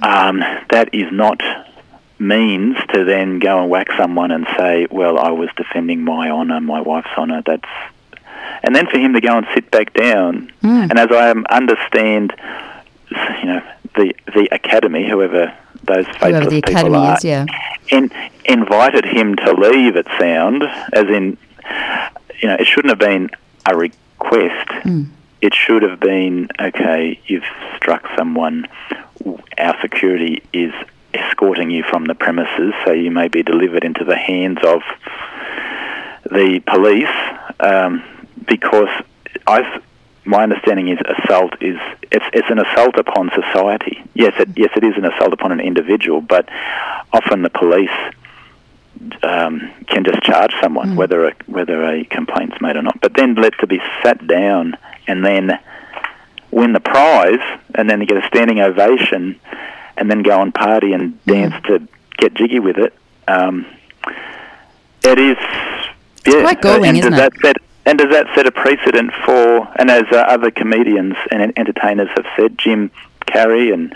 um, 0.02 0.40
that 0.70 0.90
is 0.94 1.12
not 1.12 1.42
means 2.18 2.78
to 2.94 3.04
then 3.04 3.40
go 3.40 3.62
and 3.62 3.70
whack 3.70 3.88
someone 3.98 4.32
and 4.32 4.48
say, 4.58 4.88
"Well, 4.90 5.20
I 5.20 5.32
was 5.32 5.50
defending 5.58 6.04
my 6.04 6.30
honour, 6.30 6.62
my 6.62 6.82
wife's 6.82 7.10
honour." 7.18 7.42
That's 7.46 7.70
and 8.64 8.76
then 8.76 8.88
for 8.88 8.98
him 8.98 9.14
to 9.14 9.22
go 9.22 9.38
and 9.38 9.46
sit 9.54 9.70
back 9.72 9.94
down. 9.94 10.52
Mm. 10.64 10.90
And 10.90 11.00
as 11.00 11.12
I 11.12 11.32
understand, 11.54 12.34
you 13.12 13.46
know, 13.46 13.62
the 13.96 14.16
the 14.34 14.48
academy, 14.52 15.08
whoever 15.08 15.54
those 15.84 16.08
faithless 16.18 16.50
the 16.50 16.62
people 16.62 16.96
are, 16.96 17.18
is, 17.18 17.24
yeah. 17.24 17.46
in, 17.90 18.12
invited 18.46 19.06
him 19.06 19.36
to 19.36 19.54
leave. 19.54 19.96
It 19.96 20.08
sound 20.20 20.64
as 20.94 21.08
in 21.08 21.38
you 22.40 22.48
know, 22.48 22.56
it 22.56 22.66
shouldn't 22.66 22.90
have 22.90 23.00
been 23.00 23.30
a 23.66 23.76
request. 23.76 24.70
Mm. 24.84 25.10
It 25.42 25.54
should 25.54 25.84
have 25.84 26.00
been, 26.00 26.50
okay, 26.60 27.20
you've 27.28 27.44
struck 27.76 28.08
someone. 28.18 28.68
Our 29.58 29.80
security 29.82 30.44
is 30.54 30.74
escorting 31.14 31.70
you 31.72 31.84
from 31.84 32.06
the 32.06 32.16
premises, 32.16 32.74
so 32.84 32.92
you 32.92 33.12
may 33.12 33.28
be 33.28 33.44
delivered 33.44 33.84
into 33.84 34.04
the 34.04 34.16
hands 34.18 34.60
of 34.64 34.82
the 36.30 36.62
police. 36.66 37.08
Um, 37.60 38.04
because 38.48 38.90
I, 39.48 39.82
my 40.26 40.44
understanding 40.44 40.88
is 40.90 41.00
assault 41.00 41.54
is 41.62 41.78
it's, 42.12 42.26
it's 42.34 42.50
an 42.50 42.60
assault 42.60 42.98
upon 42.98 43.32
society. 43.32 44.04
Yes, 44.14 44.34
it, 44.40 44.50
yes, 44.56 44.72
it 44.76 44.84
is 44.84 44.96
an 44.98 45.06
assault 45.06 45.34
upon 45.34 45.52
an 45.52 45.60
individual, 45.60 46.22
but 46.22 46.50
often 47.14 47.44
the 47.44 47.50
police 47.50 47.90
um, 49.24 49.72
can 49.88 50.04
just 50.04 50.22
charge 50.22 50.52
someone 50.62 50.92
Mm. 50.92 50.96
whether 50.96 51.28
a, 51.28 51.34
whether 51.48 51.84
a 51.84 52.04
complaint's 52.06 52.60
made 52.62 52.76
or 52.76 52.82
not. 52.82 53.00
But 53.02 53.14
then 53.16 53.36
let 53.36 53.58
to 53.60 53.68
be 53.68 53.82
sat 54.04 54.26
down 54.28 54.78
and 55.08 55.26
then 55.26 55.60
win 56.52 56.74
the 56.74 56.80
prize, 56.80 57.40
and 57.74 57.90
then 57.90 58.00
get 58.06 58.18
a 58.24 58.28
standing 58.28 58.60
ovation, 58.62 59.40
and 59.98 60.10
then 60.10 60.24
go 60.24 60.42
and 60.42 60.54
party 60.54 60.94
and 60.94 61.14
Mm. 61.26 61.34
dance 61.34 61.56
to 61.68 61.88
get 62.18 62.34
jiggy 62.34 62.60
with 62.60 62.78
it. 62.78 62.94
Um, 63.28 63.66
it 65.04 65.20
is 65.20 65.38
yeah, 66.26 66.42
quite 66.42 66.62
galling, 66.62 66.86
and 66.90 66.98
isn't 66.98 67.12
does 67.12 67.20
it? 67.20 67.34
that 67.34 67.42
set 67.42 67.58
and 67.88 68.00
does 68.00 68.10
that 68.10 68.26
set 68.34 68.48
a 68.48 68.52
precedent 68.52 69.12
for? 69.26 69.68
And 69.76 69.92
as 69.92 70.06
uh, 70.12 70.16
other 70.16 70.50
comedians 70.50 71.16
and 71.30 71.54
entertainers 71.56 72.10
have 72.16 72.26
said, 72.36 72.58
Jim 72.58 72.90
Carrey 73.28 73.72
and 73.72 73.94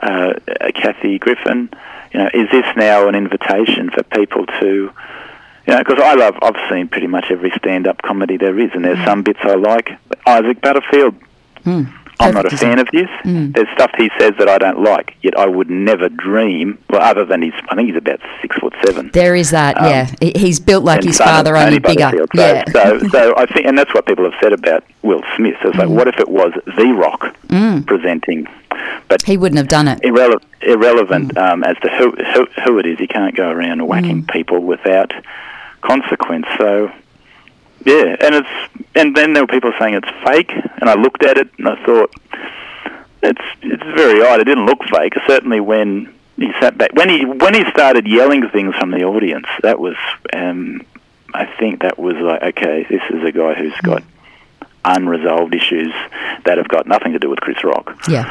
uh, 0.00 0.34
Kathy 0.74 1.18
Griffin, 1.18 1.68
you 2.12 2.20
know, 2.20 2.30
is 2.34 2.48
this 2.50 2.66
now 2.76 3.08
an 3.08 3.14
invitation 3.14 3.90
for 3.90 4.02
people 4.04 4.46
to, 4.46 4.66
you 4.66 4.92
know, 5.66 5.78
because 5.78 6.00
I 6.02 6.14
love, 6.14 6.36
I've 6.42 6.70
seen 6.70 6.88
pretty 6.88 7.06
much 7.08 7.26
every 7.30 7.50
stand-up 7.56 8.02
comedy 8.02 8.36
there 8.36 8.58
is, 8.58 8.70
and 8.74 8.84
there's 8.84 9.04
some 9.04 9.22
bits 9.22 9.40
I 9.42 9.54
like. 9.54 9.90
Isaac 10.26 10.60
Butterfield, 10.60 11.14
Mm. 11.64 11.92
I'm 12.18 12.32
not 12.32 12.50
a 12.50 12.56
fan 12.56 12.78
of 12.78 12.88
his. 12.92 13.08
Mm. 13.24 13.52
There's 13.54 13.68
stuff 13.74 13.90
he 13.98 14.08
says 14.18 14.32
that 14.38 14.48
I 14.48 14.56
don't 14.56 14.80
like, 14.82 15.16
yet 15.20 15.36
I 15.38 15.44
would 15.46 15.68
never 15.68 16.08
dream. 16.08 16.78
Well, 16.88 17.02
other 17.02 17.26
than 17.26 17.42
he's, 17.42 17.52
I 17.68 17.74
think 17.74 17.88
he's 17.88 17.96
about 17.98 18.20
six 18.40 18.56
foot 18.56 18.72
seven. 18.84 19.10
There 19.12 19.34
is 19.34 19.50
that, 19.50 19.76
Um, 19.78 19.84
yeah. 19.86 20.06
He's 20.34 20.58
built 20.58 20.82
like 20.84 21.02
his 21.04 21.18
father, 21.18 21.56
only 21.56 21.78
bigger. 21.78 22.10
So, 22.14 22.26
Yeah. 22.34 22.64
so, 22.72 23.00
so 23.12 23.34
I 23.36 23.44
think, 23.46 23.66
and 23.66 23.76
that's 23.76 23.92
what 23.92 24.06
people 24.06 24.24
have 24.24 24.32
said 24.40 24.54
about 24.54 24.82
Will 25.02 25.22
Smith. 25.36 25.56
It's 25.62 25.76
like, 25.76 25.88
what 25.90 26.08
if 26.08 26.18
it 26.18 26.28
was 26.28 26.52
The 26.78 26.86
Rock 26.92 27.36
Mm. 27.48 27.84
presenting? 27.86 28.46
But 29.08 29.22
He 29.22 29.36
wouldn't 29.36 29.58
have 29.58 29.68
done 29.68 29.88
it. 29.88 30.00
irrele- 30.02 30.42
irrelevant 30.62 31.34
Mm. 31.34 31.52
um, 31.52 31.64
as 31.64 31.76
to 31.82 31.88
who, 31.88 32.10
who 32.12 32.46
who 32.64 32.78
it 32.78 32.86
is. 32.86 32.98
He 32.98 33.06
can't 33.06 33.34
go 33.36 33.48
around 33.50 33.86
whacking 33.86 34.24
people 34.26 34.60
without 34.60 35.12
consequence. 35.82 36.46
So, 36.58 36.90
yeah, 37.84 38.16
and 38.20 38.34
it's 38.34 38.48
and 38.94 39.14
then 39.16 39.32
there 39.32 39.42
were 39.42 39.46
people 39.48 39.72
saying 39.78 39.94
it's 39.94 40.08
fake, 40.24 40.52
and 40.80 40.88
I 40.90 40.94
looked 40.94 41.24
at 41.24 41.38
it 41.38 41.48
and 41.58 41.68
I 41.68 41.76
thought 41.84 42.10
it's 43.22 43.40
it's 43.62 43.82
very 43.82 44.22
odd. 44.26 44.40
It 44.40 44.44
didn't 44.44 44.66
look 44.66 44.82
fake. 44.84 45.14
Certainly 45.26 45.60
when 45.60 46.12
he 46.36 46.52
sat 46.60 46.76
back 46.76 46.92
when 46.94 47.08
he 47.08 47.24
when 47.24 47.54
he 47.54 47.64
started 47.70 48.06
yelling 48.08 48.48
things 48.50 48.74
from 48.76 48.90
the 48.90 49.04
audience, 49.04 49.46
that 49.62 49.78
was 49.78 49.96
um, 50.32 50.82
I 51.32 51.44
think 51.58 51.82
that 51.82 51.98
was 51.98 52.16
like 52.16 52.42
okay, 52.42 52.86
this 52.90 53.02
is 53.10 53.22
a 53.24 53.30
guy 53.32 53.54
who's 53.54 53.76
got 53.82 54.02
unresolved 54.84 55.52
issues 55.54 55.92
that 56.44 56.58
have 56.58 56.68
got 56.68 56.86
nothing 56.86 57.12
to 57.12 57.18
do 57.18 57.28
with 57.28 57.40
Chris 57.40 57.62
Rock. 57.64 57.96
Yeah. 58.08 58.24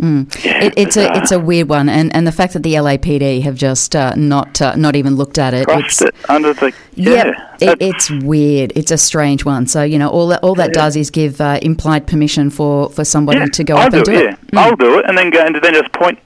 Mm. 0.00 0.34
It, 0.46 0.72
it's 0.78 0.96
a 0.96 1.14
it's 1.18 1.30
a 1.30 1.38
weird 1.38 1.68
one, 1.68 1.90
and, 1.90 2.14
and 2.16 2.26
the 2.26 2.32
fact 2.32 2.54
that 2.54 2.62
the 2.62 2.72
LAPD 2.74 3.42
have 3.42 3.54
just 3.54 3.94
uh, 3.94 4.14
not 4.16 4.60
uh, 4.62 4.74
not 4.74 4.96
even 4.96 5.16
looked 5.16 5.38
at 5.38 5.52
it. 5.52 5.66
crushed 5.66 6.00
it 6.00 6.14
under 6.30 6.54
the 6.54 6.72
yeah. 6.94 7.24
Yep, 7.60 7.60
it, 7.60 7.82
it's 7.82 8.10
weird. 8.10 8.72
It's 8.74 8.90
a 8.90 8.96
strange 8.96 9.44
one. 9.44 9.66
So 9.66 9.82
you 9.82 9.98
know, 9.98 10.08
all 10.08 10.28
that 10.28 10.42
all 10.42 10.54
that 10.54 10.68
Yeah. 10.70 10.82
does 10.84 10.96
is 10.96 11.10
give 11.10 11.38
uh, 11.40 11.58
implied 11.60 12.06
permission 12.06 12.48
for, 12.48 12.88
for 12.88 13.04
somebody 13.04 13.40
yeah, 13.40 13.46
to 13.46 13.64
go 13.64 13.76
I'll 13.76 13.88
up 13.88 13.92
and 13.92 14.04
do 14.04 14.12
it. 14.12 14.24
it. 14.24 14.38
Yeah, 14.54 14.60
I'll 14.60 14.76
do 14.76 14.98
it, 14.98 15.04
and 15.06 15.18
then 15.18 15.28
go 15.28 15.44
and 15.44 15.54
then 15.56 15.74
just 15.74 15.92
point. 15.92 16.18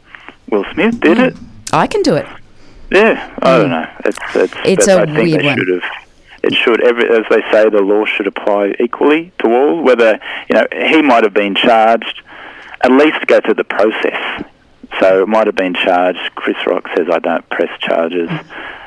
Will 0.51 0.65
Smith 0.73 1.01
did 1.01 1.19
it. 1.19 1.35
I 1.73 1.89
can 1.89 2.03
do 2.03 2.15
it. 2.15 2.27
Yeah, 2.93 3.35
I 3.43 3.59
don't 3.59 3.71
know. 3.71 3.91
It's 4.05 4.19
it's, 4.37 4.55
It's 4.65 4.87
a 4.89 5.01
I 5.01 5.07
think 5.07 5.17
weird 5.19 5.41
they 5.41 5.47
one. 5.47 5.59
should 5.59 5.69
have. 5.69 5.83
It 6.45 6.53
should, 6.55 6.83
every, 6.85 7.09
as 7.09 7.25
they 7.31 7.41
say, 7.51 7.71
the 7.71 7.81
law 7.81 8.05
should 8.05 8.27
apply 8.27 8.75
equally 8.79 9.33
to 9.39 9.49
all. 9.51 9.83
Whether 9.83 10.21
you 10.51 10.55
know 10.55 10.67
he 10.87 11.01
might 11.01 11.25
have 11.25 11.33
been 11.33 11.55
charged, 11.55 12.21
at 12.85 12.91
least 12.93 13.27
go 13.27 13.41
through 13.41 13.55
the 13.55 13.65
process. 13.65 14.45
So 15.01 15.23
it 15.23 15.29
might 15.29 15.47
have 15.47 15.57
been 15.57 15.75
charged. 15.75 16.21
Chris 16.37 16.57
Rock 16.67 16.89
says, 16.97 17.09
"I 17.13 17.19
don't 17.19 17.49
press 17.51 17.71
charges." 17.81 18.31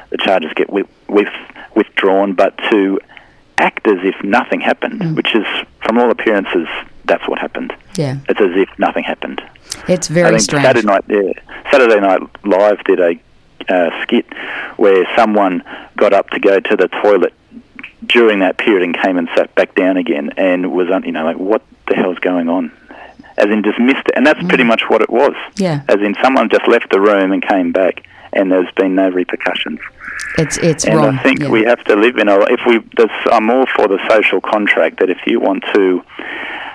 The 0.10 0.18
charges 0.18 0.54
get 0.56 0.70
with, 0.72 0.88
with, 1.10 1.28
withdrawn, 1.76 2.32
but 2.34 2.58
to 2.72 2.98
act 3.58 3.86
as 3.88 3.98
if 4.04 4.16
nothing 4.24 4.62
happened, 4.62 5.02
Mm. 5.02 5.16
which 5.18 5.36
is, 5.36 5.46
from 5.84 5.98
all 5.98 6.10
appearances, 6.12 6.68
that's 7.04 7.28
what 7.28 7.40
happened. 7.40 7.74
Yeah, 7.98 8.16
It's 8.30 8.40
as 8.40 8.56
if 8.56 8.70
nothing 8.80 9.04
happened. 9.04 9.42
it's 9.90 10.10
I 10.10 10.14
very 10.14 10.30
think 10.30 10.42
strange. 10.42 10.66
Saturday 10.66 10.88
night, 10.88 11.04
yeah, 11.10 11.34
Saturday 11.72 12.00
Night 12.00 12.22
Live 12.46 12.82
did 12.86 13.00
a 13.02 13.20
uh, 13.68 13.90
skit 14.04 14.26
where 14.78 15.06
someone 15.18 15.62
got 15.98 16.14
up 16.14 16.30
to 16.30 16.40
go 16.40 16.60
to 16.62 16.76
the 16.78 16.88
toilet 16.88 17.34
during 18.06 18.40
that 18.40 18.58
period 18.58 18.84
and 18.84 18.98
came 18.98 19.18
and 19.18 19.28
sat 19.36 19.54
back 19.56 19.76
down 19.76 19.98
again 19.98 20.32
and 20.38 20.72
was, 20.72 20.88
you 21.04 21.12
know, 21.12 21.26
like 21.26 21.38
what 21.38 21.62
the 21.88 21.96
hell's 21.96 22.20
going 22.20 22.48
on? 22.48 22.72
As 23.38 23.46
in 23.46 23.62
dismissed 23.62 24.08
it, 24.08 24.14
and 24.16 24.26
that's 24.26 24.42
pretty 24.48 24.64
mm. 24.64 24.68
much 24.68 24.84
what 24.90 25.02
it 25.02 25.10
was. 25.10 25.36
Yeah, 25.56 25.82
As 25.88 26.02
in 26.02 26.16
someone 26.24 26.50
just 26.50 26.68
left 26.68 26.90
the 26.90 27.00
room 27.00 27.32
and 27.32 27.42
came 27.42 27.72
back, 27.72 28.04
and 28.34 28.52
there's 28.52 28.72
been 28.76 28.96
no 28.96 29.10
repercussions. 29.10 29.80
it's 30.38 30.58
it's 30.58 30.86
And 30.86 30.96
wrong. 30.96 31.20
I 31.20 31.24
think 31.24 31.40
yeah. 31.42 31.50
we 31.50 31.64
have 31.64 31.84
to 31.86 31.96
live 31.96 32.18
in 32.18 32.30
a. 32.30 32.40
If 32.52 32.62
we, 32.66 32.80
there's, 32.98 33.12
I'm 33.32 33.50
all 33.50 33.66
for 33.76 33.88
the 33.88 34.00
social 34.10 34.42
contract 34.42 35.00
that 35.00 35.10
if 35.10 35.20
you 35.28 35.40
want 35.40 35.64
to 35.76 36.04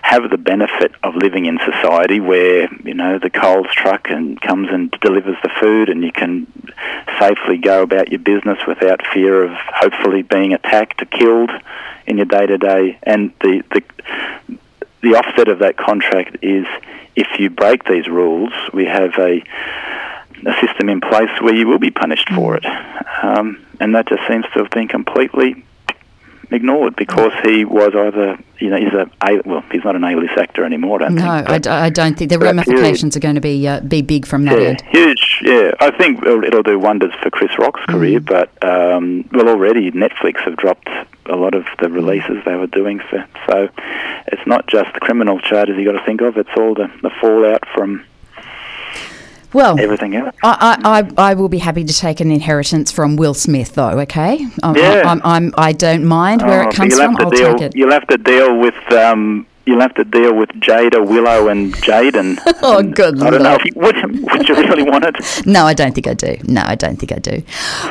have 0.02 0.30
the 0.30 0.36
benefit 0.36 0.92
of 1.04 1.14
living 1.14 1.46
in 1.46 1.58
society 1.64 2.20
where 2.20 2.68
you 2.84 2.92
know 2.94 3.18
the 3.18 3.30
Coles 3.30 3.68
truck 3.70 4.10
and 4.10 4.40
comes 4.40 4.68
and 4.70 4.90
delivers 5.00 5.36
the 5.42 5.50
food, 5.60 5.88
and 5.88 6.02
you 6.02 6.12
can 6.12 6.46
safely 7.18 7.56
go 7.58 7.82
about 7.82 8.10
your 8.10 8.18
business 8.18 8.58
without 8.66 9.00
fear 9.12 9.44
of 9.44 9.52
hopefully 9.52 10.22
being 10.22 10.52
attacked 10.52 11.02
or 11.02 11.06
killed 11.06 11.50
in 12.06 12.16
your 12.16 12.26
day 12.26 12.46
to 12.46 12.58
day, 12.58 12.98
and 13.04 13.32
the 13.40 13.62
the 13.72 13.82
the 15.02 15.16
offset 15.16 15.48
of 15.48 15.58
that 15.60 15.76
contract 15.76 16.38
is 16.42 16.66
if 17.16 17.38
you 17.38 17.50
break 17.50 17.84
these 17.84 18.08
rules, 18.08 18.52
we 18.72 18.86
have 18.86 19.12
a 19.18 19.42
a 20.44 20.54
system 20.60 20.88
in 20.88 21.00
place 21.00 21.30
where 21.40 21.54
you 21.54 21.68
will 21.68 21.78
be 21.78 21.92
punished 21.92 22.28
for 22.30 22.56
it. 22.56 22.66
Um, 23.22 23.64
and 23.78 23.94
that 23.94 24.08
just 24.08 24.26
seems 24.26 24.44
to 24.52 24.58
have 24.58 24.70
been 24.70 24.88
completely 24.88 25.64
ignored 26.54 26.96
because 26.96 27.32
he 27.44 27.64
was 27.64 27.92
either, 27.94 28.38
you 28.58 28.70
know, 28.70 28.76
he's 28.76 28.92
a, 28.92 29.10
a 29.22 29.40
well, 29.44 29.64
he's 29.70 29.84
not 29.84 29.96
an 29.96 30.04
A-list 30.04 30.36
actor 30.38 30.64
anymore, 30.64 31.02
I 31.02 31.06
don't 31.06 31.14
no, 31.16 31.22
think. 31.22 31.50
I, 31.50 31.58
d- 31.58 31.70
I 31.70 31.90
don't 31.90 32.18
think 32.18 32.30
the 32.30 32.38
period- 32.38 32.56
ramifications 32.56 33.16
are 33.16 33.20
going 33.20 33.34
to 33.36 33.40
be 33.40 33.66
uh, 33.66 33.80
be 33.80 34.02
big 34.02 34.26
from 34.26 34.44
that 34.46 34.60
yeah, 34.60 34.68
end. 34.68 34.82
huge. 34.90 35.40
Yeah, 35.42 35.72
I 35.80 35.90
think 35.90 36.22
it'll, 36.22 36.44
it'll 36.44 36.62
do 36.62 36.78
wonders 36.78 37.12
for 37.22 37.30
Chris 37.30 37.56
Rock's 37.58 37.84
career. 37.86 38.20
Mm. 38.20 38.26
But 38.26 38.64
um, 38.64 39.28
well, 39.32 39.48
already 39.48 39.90
Netflix 39.90 40.40
have 40.44 40.56
dropped 40.56 40.88
a 41.26 41.36
lot 41.36 41.54
of 41.54 41.64
the 41.80 41.88
releases 41.88 42.44
they 42.44 42.54
were 42.54 42.66
doing. 42.66 43.00
For, 43.10 43.26
so 43.48 43.68
it's 44.28 44.46
not 44.46 44.66
just 44.66 44.92
the 44.94 45.00
criminal 45.00 45.38
charges 45.40 45.76
you 45.76 45.84
got 45.84 45.98
to 45.98 46.04
think 46.06 46.20
of; 46.20 46.36
it's 46.36 46.50
all 46.56 46.74
the, 46.74 46.90
the 47.02 47.10
fallout 47.20 47.64
from 47.74 48.04
Well, 49.52 49.78
everything 49.78 50.16
else. 50.16 50.34
I, 50.42 50.78
I, 50.84 50.98
I 51.00 51.30
I 51.30 51.34
will 51.34 51.48
be 51.48 51.58
happy 51.58 51.84
to 51.84 51.92
take 51.92 52.20
an 52.20 52.30
inheritance 52.30 52.90
from 52.90 53.16
Will 53.16 53.34
Smith, 53.34 53.74
though. 53.74 54.00
Okay, 54.00 54.46
I'm, 54.62 54.76
Yeah. 54.76 55.02
I'm, 55.06 55.20
I'm, 55.24 55.54
I 55.58 55.72
don't 55.72 56.04
mind 56.04 56.42
where 56.42 56.64
Oh, 56.64 56.68
it 56.68 56.74
comes 56.74 56.96
from. 56.96 57.16
I'll 57.18 57.30
deal, 57.30 57.52
take 57.54 57.62
it. 57.62 57.76
You'll 57.76 57.90
have 57.92 58.06
to 58.08 58.18
deal 58.18 58.56
with 58.58 58.74
um, 58.92 59.46
you'll 59.66 59.80
have 59.80 59.94
to 59.94 60.04
deal 60.04 60.34
with 60.34 60.48
Jada, 60.50 61.06
Willow, 61.06 61.48
and 61.48 61.72
Jaden. 61.74 62.38
Oh, 62.64 62.80
good 62.82 63.20
I 63.20 63.30
don't 63.30 63.42
know 63.42 63.54
if 63.56 63.64
you, 63.64 63.72
would, 63.76 63.96
would 64.30 64.48
you 64.48 64.54
really 64.54 64.82
want 64.84 65.04
it. 65.04 65.16
No, 65.46 65.64
I 65.66 65.74
don't 65.74 65.92
think 65.94 66.06
I 66.06 66.14
do. 66.14 66.36
No, 66.44 66.62
I 66.64 66.74
don't 66.76 66.96
think 66.96 67.10
I 67.12 67.16
do. 67.16 67.42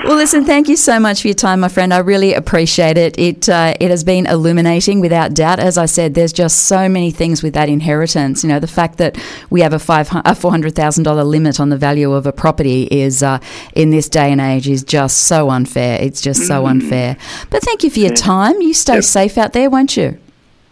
Well, 0.06 0.16
listen, 0.16 0.46
thank 0.46 0.70
you 0.70 0.76
so 0.78 1.00
much 1.00 1.22
for 1.22 1.28
your 1.28 1.36
time, 1.36 1.60
my 1.60 1.68
friend. 1.68 1.94
I 1.94 1.98
really 2.00 2.34
appreciate 2.34 2.98
it. 2.98 3.18
It 3.20 3.50
uh, 3.50 3.74
it 3.80 3.90
has 3.90 4.04
been 4.04 4.26
illuminating, 4.28 5.02
without 5.02 5.34
doubt. 5.34 5.60
As 5.60 5.78
I 5.78 5.86
said, 5.88 6.14
there's 6.14 6.32
just 6.34 6.68
so 6.68 6.88
many 6.88 7.12
things 7.12 7.44
with 7.44 7.54
that 7.56 7.68
inheritance. 7.70 8.44
You 8.44 8.50
know, 8.50 8.60
the 8.60 8.68
fact 8.68 8.98
that 9.00 9.18
we 9.50 9.62
have 9.62 9.74
a 9.74 9.80
five 9.80 10.08
a 10.26 10.34
four 10.36 10.52
hundred 10.52 10.76
thousand 10.76 11.04
dollar 11.04 11.24
limit 11.24 11.60
on 11.60 11.70
the 11.70 11.78
value 11.78 12.14
of 12.14 12.26
a 12.26 12.32
property 12.32 12.84
is 12.92 13.22
uh, 13.24 13.40
in 13.76 13.90
this 13.90 14.08
day 14.08 14.32
and 14.32 14.40
age 14.40 14.70
is 14.70 14.84
just 14.84 15.24
so 15.24 15.50
unfair. 15.50 16.02
It's 16.02 16.22
just 16.22 16.48
so 16.48 16.66
unfair. 16.66 17.18
But 17.50 17.62
thank 17.64 17.84
you 17.84 17.90
for 17.90 18.00
your 18.00 18.16
time. 18.16 18.62
You 18.62 18.74
stay 18.74 18.96
Yep. 18.96 19.04
safe 19.04 19.38
out 19.38 19.54
there, 19.54 19.70
won't 19.70 19.98
you? 19.98 20.18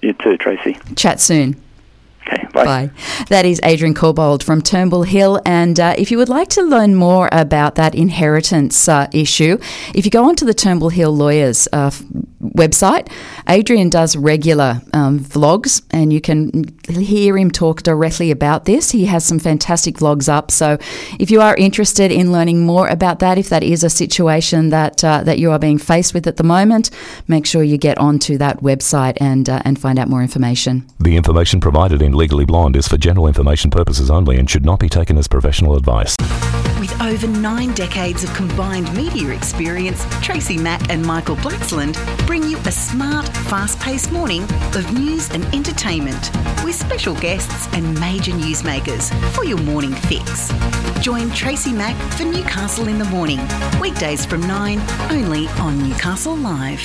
You 0.01 0.13
too, 0.13 0.37
Tracy. 0.37 0.77
Chat 0.95 1.19
soon. 1.19 1.55
Okay, 2.27 2.47
bye. 2.53 2.65
Bye. 2.65 2.91
That 3.29 3.45
is 3.45 3.59
Adrian 3.63 3.93
Corbould 3.93 4.43
from 4.43 4.61
Turnbull 4.61 5.03
Hill. 5.03 5.41
And 5.45 5.79
uh, 5.79 5.95
if 5.97 6.11
you 6.11 6.17
would 6.17 6.29
like 6.29 6.49
to 6.49 6.61
learn 6.61 6.95
more 6.95 7.29
about 7.31 7.75
that 7.75 7.95
inheritance 7.95 8.87
uh, 8.87 9.07
issue, 9.13 9.57
if 9.95 10.05
you 10.05 10.11
go 10.11 10.25
onto 10.25 10.45
the 10.45 10.53
Turnbull 10.53 10.89
Hill 10.89 11.15
Lawyers 11.15 11.67
uh, 11.73 11.87
f- 11.87 12.03
website, 12.41 13.09
Adrian 13.47 13.89
does 13.89 14.15
regular 14.15 14.81
um, 14.93 15.19
vlogs 15.19 15.81
and 15.91 16.13
you 16.13 16.21
can 16.21 16.65
hear 16.87 17.37
him 17.37 17.51
talk 17.51 17.83
directly 17.83 18.31
about 18.31 18.65
this. 18.65 18.91
He 18.91 19.05
has 19.05 19.25
some 19.25 19.39
fantastic 19.39 19.95
vlogs 19.95 20.29
up. 20.29 20.51
So 20.51 20.77
if 21.19 21.31
you 21.31 21.41
are 21.41 21.55
interested 21.55 22.11
in 22.11 22.31
learning 22.31 22.65
more 22.65 22.87
about 22.87 23.19
that, 23.19 23.37
if 23.37 23.49
that 23.49 23.63
is 23.63 23.83
a 23.83 23.89
situation 23.89 24.69
that, 24.69 25.03
uh, 25.03 25.23
that 25.23 25.39
you 25.39 25.51
are 25.51 25.59
being 25.59 25.77
faced 25.77 26.13
with 26.13 26.27
at 26.27 26.37
the 26.37 26.43
moment, 26.43 26.91
make 27.27 27.45
sure 27.45 27.63
you 27.63 27.77
get 27.77 27.97
onto 27.97 28.37
that 28.37 28.61
website 28.61 29.17
and, 29.19 29.49
uh, 29.49 29.61
and 29.65 29.79
find 29.79 29.97
out 29.97 30.07
more 30.09 30.21
information. 30.21 30.85
The 30.99 31.15
information 31.15 31.59
provided 31.59 32.01
in 32.01 32.13
Legally 32.19 32.43
Blonde 32.43 32.75
is 32.75 32.85
for 32.85 32.97
general 32.97 33.27
information 33.27 33.71
purposes 33.71 34.11
only 34.11 34.39
and 34.39 34.49
should 34.49 34.65
not 34.65 34.77
be 34.77 34.89
taken 34.89 35.17
as 35.17 35.25
professional 35.25 35.77
advice. 35.77 36.17
With 36.77 37.01
over 37.01 37.25
nine 37.27 37.73
decades 37.75 38.25
of 38.25 38.33
combined 38.33 38.93
media 38.93 39.29
experience, 39.29 40.05
Tracy 40.21 40.57
Mack 40.57 40.89
and 40.89 41.01
Michael 41.01 41.37
Blacksland 41.37 41.95
bring 42.27 42.43
you 42.43 42.57
a 42.57 42.73
smart, 42.73 43.25
fast 43.47 43.79
paced 43.79 44.11
morning 44.11 44.43
of 44.75 44.93
news 44.93 45.29
and 45.31 45.45
entertainment 45.55 46.29
with 46.61 46.75
special 46.75 47.15
guests 47.15 47.73
and 47.73 47.97
major 48.01 48.33
newsmakers 48.33 49.13
for 49.31 49.45
your 49.45 49.59
morning 49.59 49.93
fix. 49.93 50.51
Join 51.01 51.31
Tracy 51.31 51.71
Mack 51.71 51.95
for 52.15 52.25
Newcastle 52.25 52.89
in 52.89 52.97
the 52.99 53.05
Morning, 53.05 53.39
weekdays 53.79 54.25
from 54.25 54.41
9, 54.41 54.81
only 55.09 55.47
on 55.59 55.87
Newcastle 55.87 56.35
Live. 56.35 56.81